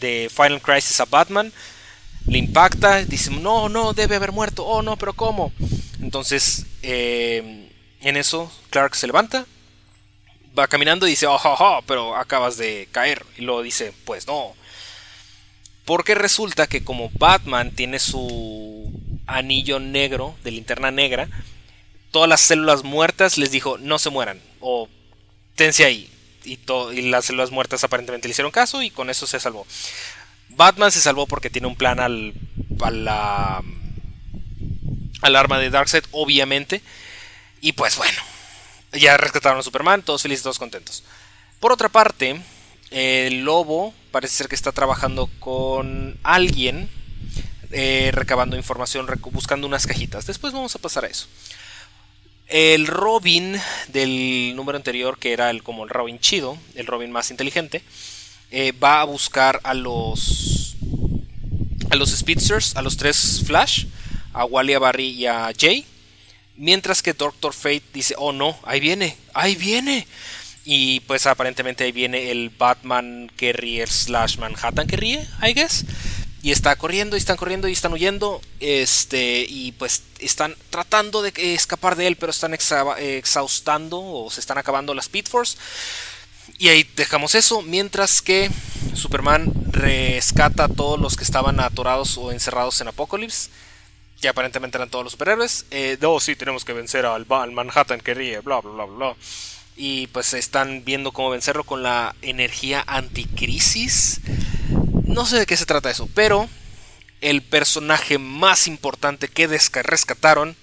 de 0.00 0.30
Final 0.34 0.60
Crisis 0.60 1.00
a 1.00 1.04
Batman. 1.04 1.52
Le 2.26 2.38
impacta, 2.38 3.04
dice, 3.04 3.30
no, 3.30 3.68
no, 3.68 3.92
debe 3.92 4.16
haber 4.16 4.32
muerto, 4.32 4.64
oh 4.64 4.82
no, 4.82 4.96
pero 4.96 5.12
¿cómo? 5.12 5.52
Entonces, 6.00 6.66
eh, 6.82 7.70
en 8.00 8.16
eso, 8.16 8.50
Clark 8.70 8.96
se 8.96 9.06
levanta, 9.06 9.46
va 10.56 10.68
caminando 10.68 11.06
y 11.06 11.10
dice, 11.10 11.26
oh, 11.28 11.82
pero 11.86 12.16
acabas 12.16 12.56
de 12.56 12.88
caer. 12.92 13.24
Y 13.36 13.42
luego 13.42 13.62
dice, 13.62 13.92
pues 14.04 14.26
no. 14.26 14.54
Porque 15.84 16.14
resulta 16.14 16.66
que 16.66 16.84
como 16.84 17.10
Batman 17.14 17.70
tiene 17.70 17.98
su 17.98 18.90
anillo 19.26 19.78
negro 19.78 20.34
de 20.42 20.50
linterna 20.50 20.90
negra, 20.90 21.28
todas 22.10 22.28
las 22.28 22.40
células 22.40 22.82
muertas 22.82 23.38
les 23.38 23.50
dijo, 23.50 23.78
no 23.78 23.98
se 23.98 24.10
mueran, 24.10 24.40
o 24.60 24.88
tense 25.54 25.84
ahí, 25.84 26.10
y, 26.44 26.58
las 27.10 27.26
células 27.26 27.50
muertas 27.50 27.84
aparentemente 27.84 28.28
le 28.28 28.32
hicieron 28.32 28.52
caso 28.52 28.82
y 28.82 28.90
con 28.90 29.10
eso 29.10 29.26
se 29.26 29.40
salvó. 29.40 29.66
Batman 30.48 30.92
se 30.92 31.00
salvó 31.00 31.26
porque 31.26 31.50
tiene 31.50 31.66
un 31.66 31.76
plan 31.76 32.00
al, 32.00 32.32
la, 32.90 33.62
al 35.22 35.36
arma 35.36 35.58
de 35.58 35.70
Darkseid, 35.70 36.04
obviamente. 36.12 36.82
Y 37.60 37.72
pues 37.72 37.96
bueno, 37.96 38.22
ya 38.96 39.16
rescataron 39.16 39.58
a 39.58 39.62
Superman, 39.62 40.02
todos 40.02 40.22
felices, 40.22 40.42
todos 40.42 40.58
contentos. 40.58 41.04
Por 41.60 41.72
otra 41.72 41.88
parte, 41.88 42.40
el 42.90 43.44
lobo 43.44 43.94
parece 44.10 44.36
ser 44.36 44.48
que 44.48 44.54
está 44.54 44.72
trabajando 44.72 45.28
con 45.40 46.18
alguien, 46.22 46.88
eh, 47.72 48.10
recabando 48.12 48.56
información, 48.56 49.06
buscando 49.32 49.66
unas 49.66 49.86
cajitas. 49.86 50.26
Después 50.26 50.52
vamos 50.52 50.74
a 50.74 50.78
pasar 50.78 51.04
a 51.04 51.08
eso. 51.08 51.26
El 52.46 52.86
Robin 52.86 53.60
del 53.88 54.54
número 54.54 54.76
anterior, 54.76 55.18
que 55.18 55.32
era 55.32 55.50
el, 55.50 55.62
como 55.62 55.84
el 55.84 55.90
Robin 55.90 56.20
chido, 56.20 56.56
el 56.76 56.86
Robin 56.86 57.10
más 57.10 57.30
inteligente, 57.30 57.82
eh, 58.52 58.72
va 58.72 59.00
a 59.00 59.04
buscar 59.04 59.60
a 59.64 59.74
los 59.74 60.76
a 61.90 61.96
los 61.96 62.10
Speedsters, 62.10 62.76
a 62.76 62.82
los 62.82 62.96
tres 62.96 63.42
Flash, 63.46 63.86
a 64.32 64.44
Wally, 64.44 64.74
a 64.74 64.78
Barry 64.78 65.08
y 65.08 65.26
a 65.26 65.52
Jay. 65.58 65.84
Mientras 66.56 67.02
que 67.02 67.12
Doctor 67.12 67.52
Fate 67.52 67.82
dice, 67.92 68.14
oh 68.18 68.32
no, 68.32 68.58
ahí 68.64 68.80
viene, 68.80 69.16
ahí 69.34 69.54
viene. 69.54 70.06
Y 70.64 71.00
pues 71.00 71.26
aparentemente 71.26 71.84
ahí 71.84 71.92
viene 71.92 72.30
el 72.30 72.50
Batman 72.50 73.30
que 73.36 73.52
ríe 73.52 73.86
slash 73.86 74.38
Manhattan 74.38 74.86
que 74.86 74.96
ríe, 74.96 75.26
I 75.42 75.52
guess. 75.52 75.84
Y 76.42 76.50
está 76.50 76.76
corriendo 76.76 77.16
y 77.16 77.18
están 77.18 77.36
corriendo 77.36 77.68
y 77.68 77.72
están 77.72 77.92
huyendo 77.92 78.40
este 78.60 79.46
y 79.48 79.72
pues 79.72 80.02
están 80.18 80.56
tratando 80.70 81.22
de 81.22 81.32
escapar 81.54 81.96
de 81.96 82.06
él 82.06 82.16
pero 82.16 82.30
están 82.30 82.54
exhaustando 82.54 84.00
o 84.00 84.30
se 84.30 84.40
están 84.40 84.58
acabando 84.58 84.94
las 84.94 85.06
Speed 85.06 85.26
Force. 85.26 85.56
Y 86.58 86.68
ahí 86.68 86.88
dejamos 86.96 87.34
eso 87.34 87.62
mientras 87.62 88.22
que 88.22 88.50
Superman 88.94 89.52
rescata 89.70 90.64
a 90.64 90.68
todos 90.68 90.98
los 90.98 91.16
que 91.16 91.24
estaban 91.24 91.60
atorados 91.60 92.16
o 92.16 92.32
encerrados 92.32 92.80
en 92.80 92.88
Apocalypse 92.88 93.50
aparentemente 94.26 94.78
eran 94.78 94.90
todos 94.90 95.04
los 95.04 95.12
superhéroes 95.12 95.66
eh, 95.70 95.98
sí 96.20 96.36
tenemos 96.36 96.64
que 96.64 96.72
vencer 96.72 97.06
al, 97.06 97.26
al 97.28 97.52
Manhattan 97.52 98.00
que 98.00 98.14
ríe 98.14 98.40
bla 98.40 98.60
bla 98.60 98.72
bla 98.72 98.84
bla 98.84 99.16
y 99.76 100.06
pues 100.08 100.32
están 100.34 100.84
viendo 100.84 101.12
cómo 101.12 101.30
vencerlo 101.30 101.64
con 101.64 101.82
la 101.82 102.14
energía 102.22 102.82
anticrisis 102.86 104.20
no 105.16 105.24
sé 105.24 105.38
de 105.38 105.46
qué 105.46 105.56
se 105.56 105.64
trata 105.64 105.90
eso, 105.90 106.08
pero 106.14 106.48
el 107.20 107.40
personaje 107.40 108.18
más 108.18 108.66
importante 108.66 109.28
que 109.28 109.46
rescataron 109.46 110.56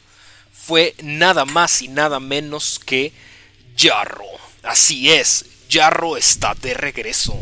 fue 0.52 0.96
nada 1.02 1.46
más 1.46 1.82
y 1.82 1.88
nada 1.88 2.20
menos 2.20 2.80
que 2.86 3.14
Jarro. 3.76 4.28
Así 4.62 5.12
es, 5.12 5.46
Jarro 5.70 6.18
está 6.18 6.54
de 6.56 6.74
regreso. 6.74 7.36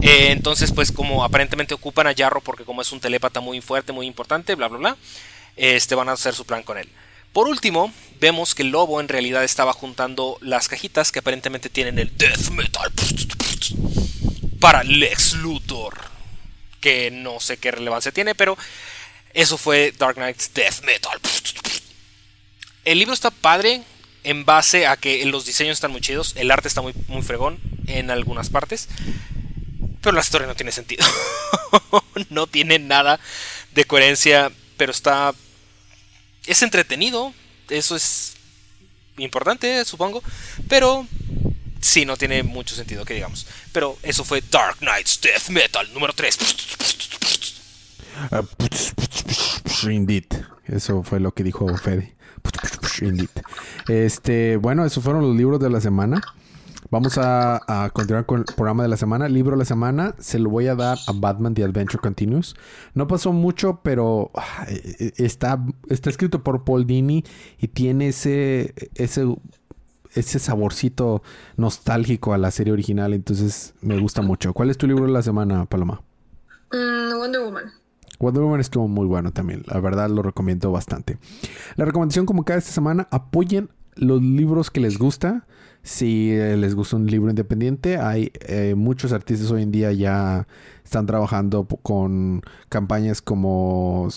Eh, 0.00 0.30
entonces, 0.30 0.72
pues 0.72 0.92
como 0.92 1.24
aparentemente 1.24 1.74
ocupan 1.74 2.06
a 2.06 2.14
Jarro 2.14 2.40
porque 2.40 2.64
como 2.64 2.82
es 2.82 2.92
un 2.92 3.00
telépata 3.00 3.40
muy 3.40 3.60
fuerte, 3.60 3.92
muy 3.92 4.06
importante, 4.06 4.54
bla, 4.54 4.68
bla, 4.68 4.78
bla, 4.78 4.96
este, 5.56 5.94
van 5.94 6.08
a 6.08 6.12
hacer 6.12 6.34
su 6.34 6.44
plan 6.44 6.62
con 6.62 6.78
él. 6.78 6.88
Por 7.32 7.48
último, 7.48 7.92
vemos 8.20 8.54
que 8.54 8.62
el 8.62 8.70
lobo 8.70 9.00
en 9.00 9.08
realidad 9.08 9.44
estaba 9.44 9.72
juntando 9.72 10.38
las 10.40 10.68
cajitas 10.68 11.12
que 11.12 11.18
aparentemente 11.18 11.68
tienen 11.68 11.98
el 11.98 12.16
Death 12.16 12.50
Metal 12.50 12.92
para 14.60 14.82
Lex 14.82 15.34
Luthor. 15.34 15.94
Que 16.80 17.10
no 17.10 17.40
sé 17.40 17.56
qué 17.56 17.72
relevancia 17.72 18.12
tiene, 18.12 18.34
pero 18.34 18.56
eso 19.34 19.58
fue 19.58 19.92
Dark 19.98 20.14
Knight's 20.14 20.52
Death 20.54 20.84
Metal. 20.84 21.18
El 22.84 22.98
libro 22.98 23.12
está 23.12 23.30
padre 23.30 23.82
en 24.24 24.44
base 24.44 24.86
a 24.86 24.96
que 24.96 25.24
los 25.26 25.44
diseños 25.44 25.76
están 25.76 25.90
muy 25.90 26.00
chidos, 26.00 26.34
el 26.36 26.50
arte 26.50 26.68
está 26.68 26.82
muy, 26.82 26.94
muy 27.08 27.22
fregón 27.22 27.58
en 27.86 28.10
algunas 28.10 28.50
partes, 28.50 28.88
pero 30.08 30.16
la 30.16 30.22
historia 30.22 30.46
no 30.46 30.54
tiene 30.54 30.72
sentido. 30.72 31.04
no 32.30 32.46
tiene 32.46 32.78
nada 32.78 33.20
de 33.74 33.84
coherencia, 33.84 34.50
pero 34.78 34.90
está... 34.90 35.34
Es 36.46 36.62
entretenido, 36.62 37.34
eso 37.68 37.94
es 37.94 38.32
importante, 39.18 39.84
supongo, 39.84 40.22
pero 40.66 41.06
sí, 41.82 42.06
no 42.06 42.16
tiene 42.16 42.42
mucho 42.42 42.74
sentido 42.74 43.04
que 43.04 43.12
digamos. 43.12 43.46
Pero 43.70 43.98
eso 44.02 44.24
fue 44.24 44.42
Dark 44.50 44.78
Knight's 44.78 45.20
Death 45.20 45.50
Metal 45.50 45.86
número 45.92 46.14
3. 46.14 46.38
Ah, 48.30 48.42
indeed. 49.82 50.24
Eso 50.64 51.02
fue 51.02 51.20
lo 51.20 51.32
que 51.32 51.44
dijo 51.44 51.76
Fede. 51.76 52.16
Indeed. 53.02 53.28
Este, 53.88 54.56
bueno, 54.56 54.86
esos 54.86 55.04
fueron 55.04 55.20
los 55.20 55.36
libros 55.36 55.60
de 55.60 55.68
la 55.68 55.82
semana. 55.82 56.22
Vamos 56.90 57.18
a, 57.18 57.60
a, 57.66 57.90
continuar 57.90 58.24
con 58.24 58.40
el 58.40 58.44
programa 58.56 58.82
de 58.82 58.88
la 58.88 58.96
semana. 58.96 59.28
Libro 59.28 59.52
de 59.52 59.58
la 59.58 59.64
semana 59.66 60.14
se 60.18 60.38
lo 60.38 60.48
voy 60.48 60.68
a 60.68 60.74
dar 60.74 60.96
a 61.06 61.12
Batman 61.12 61.52
The 61.52 61.64
Adventure 61.64 61.98
Continues. 61.98 62.54
No 62.94 63.06
pasó 63.06 63.32
mucho, 63.32 63.80
pero 63.82 64.30
ah, 64.34 64.64
eh, 64.68 65.12
está, 65.18 65.62
está 65.88 66.08
escrito 66.08 66.42
por 66.42 66.64
Paul 66.64 66.86
Dini 66.86 67.24
y 67.58 67.68
tiene 67.68 68.08
ese, 68.08 68.74
ese, 68.94 69.26
ese 70.14 70.38
saborcito 70.38 71.22
nostálgico 71.58 72.32
a 72.32 72.38
la 72.38 72.50
serie 72.50 72.72
original. 72.72 73.12
Entonces 73.12 73.74
me 73.82 73.98
gusta 74.00 74.22
mucho. 74.22 74.54
¿Cuál 74.54 74.70
es 74.70 74.78
tu 74.78 74.86
libro 74.86 75.04
de 75.04 75.12
la 75.12 75.22
semana, 75.22 75.66
Paloma? 75.66 76.00
Mm, 76.72 77.18
Wonder 77.18 77.42
Woman. 77.42 77.64
Wonder 78.18 78.42
Woman 78.42 78.60
estuvo 78.60 78.88
muy 78.88 79.06
bueno 79.06 79.30
también. 79.30 79.62
La 79.66 79.78
verdad 79.80 80.08
lo 80.08 80.22
recomiendo 80.22 80.72
bastante. 80.72 81.18
La 81.76 81.84
recomendación 81.84 82.24
como 82.24 82.44
cada 82.44 82.58
esta 82.58 82.72
semana, 82.72 83.08
apoyen 83.10 83.68
los 83.94 84.22
libros 84.22 84.70
que 84.70 84.80
les 84.80 84.98
gusta. 84.98 85.46
Si 85.88 86.32
eh, 86.32 86.54
les 86.58 86.74
gusta 86.74 86.96
un 86.96 87.06
libro 87.06 87.30
independiente, 87.30 87.96
hay 87.96 88.30
eh, 88.40 88.74
muchos 88.76 89.14
artistas 89.14 89.50
hoy 89.50 89.62
en 89.62 89.72
día 89.72 89.90
ya 89.90 90.46
están 90.84 91.06
trabajando 91.06 91.64
con 91.64 92.42
campañas 92.68 93.22
como 93.22 94.10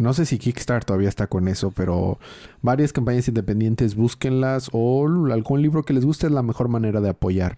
no 0.00 0.12
sé 0.12 0.26
si 0.26 0.38
Kickstarter 0.38 0.84
todavía 0.84 1.08
está 1.08 1.28
con 1.28 1.46
eso, 1.46 1.70
pero 1.70 2.18
varias 2.62 2.92
campañas 2.92 3.28
independientes, 3.28 3.94
búsquenlas 3.94 4.70
o 4.72 5.06
algún 5.30 5.62
libro 5.62 5.84
que 5.84 5.92
les 5.92 6.04
guste 6.04 6.26
es 6.26 6.32
la 6.32 6.42
mejor 6.42 6.66
manera 6.66 7.00
de 7.00 7.10
apoyar 7.10 7.56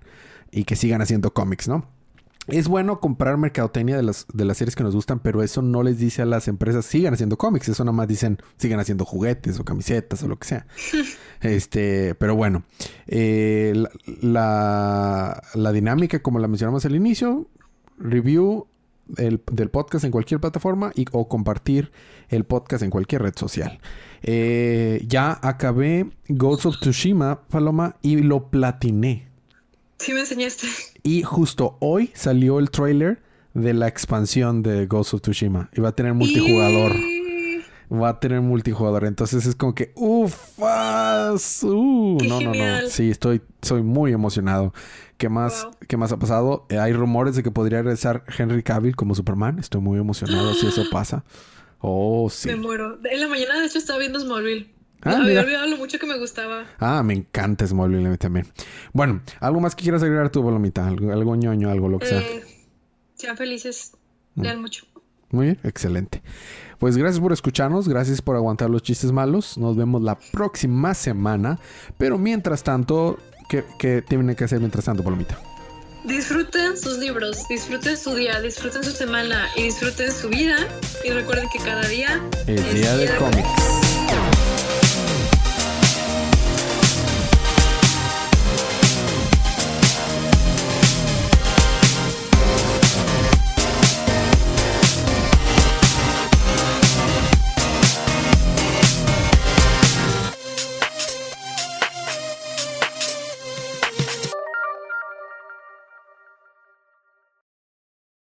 y 0.50 0.64
que 0.64 0.76
sigan 0.76 1.00
haciendo 1.00 1.32
cómics, 1.32 1.68
¿no? 1.68 1.86
Es 2.48 2.66
bueno 2.66 2.98
comprar 2.98 3.36
mercadotecnia 3.36 3.96
de 3.96 4.02
las, 4.02 4.26
de 4.32 4.44
las 4.44 4.56
series 4.56 4.74
que 4.74 4.82
nos 4.82 4.96
gustan, 4.96 5.20
pero 5.20 5.44
eso 5.44 5.62
no 5.62 5.84
les 5.84 5.98
dice 5.98 6.22
a 6.22 6.26
las 6.26 6.48
empresas 6.48 6.84
sigan 6.84 7.14
haciendo 7.14 7.38
cómics. 7.38 7.68
Eso 7.68 7.84
nada 7.84 7.96
más 7.96 8.08
dicen 8.08 8.38
sigan 8.56 8.80
haciendo 8.80 9.04
juguetes 9.04 9.60
o 9.60 9.64
camisetas 9.64 10.22
o 10.24 10.28
lo 10.28 10.38
que 10.38 10.48
sea. 10.48 10.66
este, 11.40 12.16
pero 12.16 12.34
bueno, 12.34 12.64
eh, 13.06 13.72
la, 14.20 15.40
la, 15.54 15.72
dinámica, 15.72 16.20
como 16.20 16.40
la 16.40 16.48
mencionamos 16.48 16.84
al 16.84 16.96
inicio, 16.96 17.46
review 17.96 18.66
el, 19.18 19.40
del 19.52 19.70
podcast 19.70 20.04
en 20.04 20.10
cualquier 20.10 20.40
plataforma 20.40 20.90
y, 20.96 21.04
o 21.12 21.28
compartir 21.28 21.92
el 22.28 22.44
podcast 22.44 22.82
en 22.82 22.90
cualquier 22.90 23.22
red 23.22 23.34
social. 23.36 23.78
Eh, 24.22 25.04
ya 25.06 25.38
acabé 25.42 26.10
Ghost 26.28 26.66
of 26.66 26.80
Tsushima, 26.80 27.42
Paloma, 27.48 27.96
y 28.02 28.16
lo 28.16 28.50
platiné. 28.50 29.28
Sí, 29.98 30.12
me 30.12 30.20
enseñaste. 30.20 30.66
Y 31.02 31.22
justo 31.22 31.76
hoy 31.80 32.10
salió 32.14 32.58
el 32.58 32.70
trailer 32.70 33.22
de 33.54 33.74
la 33.74 33.88
expansión 33.88 34.62
de 34.62 34.86
Ghost 34.86 35.14
of 35.14 35.22
Tsushima. 35.22 35.68
Y 35.74 35.80
va 35.80 35.90
a 35.90 35.96
tener 35.96 36.14
multijugador. 36.14 36.92
Va 37.92 38.08
a 38.10 38.20
tener 38.20 38.40
multijugador. 38.40 39.04
Entonces 39.04 39.44
es 39.46 39.54
como 39.54 39.74
que 39.74 39.92
¡ufas! 39.96 41.62
Uh, 41.62 42.18
no, 42.26 42.40
no, 42.40 42.54
no. 42.54 42.88
Sí, 42.88 43.10
estoy, 43.10 43.42
soy 43.60 43.82
muy 43.82 44.12
emocionado. 44.12 44.72
¿Qué 45.18 45.28
más, 45.28 45.68
¿qué 45.88 45.96
más 45.96 46.12
ha 46.12 46.18
pasado? 46.18 46.66
Eh, 46.68 46.78
hay 46.78 46.92
rumores 46.92 47.36
de 47.36 47.42
que 47.42 47.50
podría 47.50 47.78
regresar 47.78 48.24
Henry 48.38 48.62
Cavill 48.62 48.96
como 48.96 49.14
Superman. 49.14 49.58
Estoy 49.58 49.80
muy 49.80 49.98
emocionado 49.98 50.54
si 50.54 50.66
eso 50.66 50.84
pasa. 50.90 51.24
Oh, 51.80 52.30
sí. 52.30 52.48
Me 52.48 52.56
muero. 52.56 52.98
En 53.04 53.20
la 53.20 53.28
mañana, 53.28 53.58
de 53.58 53.66
hecho, 53.66 53.78
estaba 53.78 53.98
viendo 53.98 54.20
Smallville. 54.20 54.72
Ah, 55.04 55.18
había 55.20 55.40
olvidado 55.40 55.66
lo 55.66 55.76
mucho 55.76 55.98
que 55.98 56.06
me 56.06 56.18
gustaba. 56.18 56.64
Ah, 56.78 57.02
me 57.02 57.14
encanta 57.14 57.66
Smallville 57.66 58.16
también. 58.18 58.46
Bueno, 58.92 59.20
¿algo 59.40 59.60
más 59.60 59.74
que 59.74 59.82
quieras 59.82 60.02
agregar 60.02 60.30
tu 60.30 60.44
Palomita? 60.44 60.86
¿Algo, 60.86 61.12
algo 61.12 61.34
ñoño, 61.34 61.70
algo 61.70 61.88
lo 61.88 61.98
que 61.98 62.06
sea? 62.06 62.20
Eh, 62.20 62.44
sean 63.14 63.36
felices. 63.36 63.92
Mm. 64.34 64.42
Lean 64.42 64.60
mucho. 64.60 64.86
Muy 65.30 65.46
bien, 65.46 65.58
excelente. 65.64 66.22
Pues 66.78 66.96
gracias 66.96 67.20
por 67.20 67.32
escucharnos, 67.32 67.88
gracias 67.88 68.20
por 68.20 68.36
aguantar 68.36 68.70
los 68.70 68.82
chistes 68.82 69.12
malos. 69.12 69.58
Nos 69.58 69.76
vemos 69.76 70.02
la 70.02 70.18
próxima 70.18 70.94
semana. 70.94 71.58
Pero 71.98 72.18
mientras 72.18 72.62
tanto, 72.62 73.18
¿qué, 73.48 73.64
qué 73.78 74.02
tienen 74.02 74.36
que 74.36 74.44
hacer 74.44 74.60
mientras 74.60 74.84
tanto, 74.84 75.02
Palomita? 75.02 75.38
Disfruten 76.04 76.76
sus 76.76 76.98
libros, 76.98 77.48
disfruten 77.48 77.96
su 77.96 78.14
día, 78.14 78.40
disfruten 78.40 78.82
su 78.82 78.90
semana 78.90 79.48
y 79.56 79.64
disfruten 79.64 80.12
su 80.12 80.28
vida. 80.28 80.56
Y 81.04 81.10
recuerden 81.10 81.48
que 81.52 81.58
cada 81.60 81.86
día 81.88 82.20
es 82.46 82.74
día 82.74 82.96
de 82.96 83.16
cómics. 83.16 83.71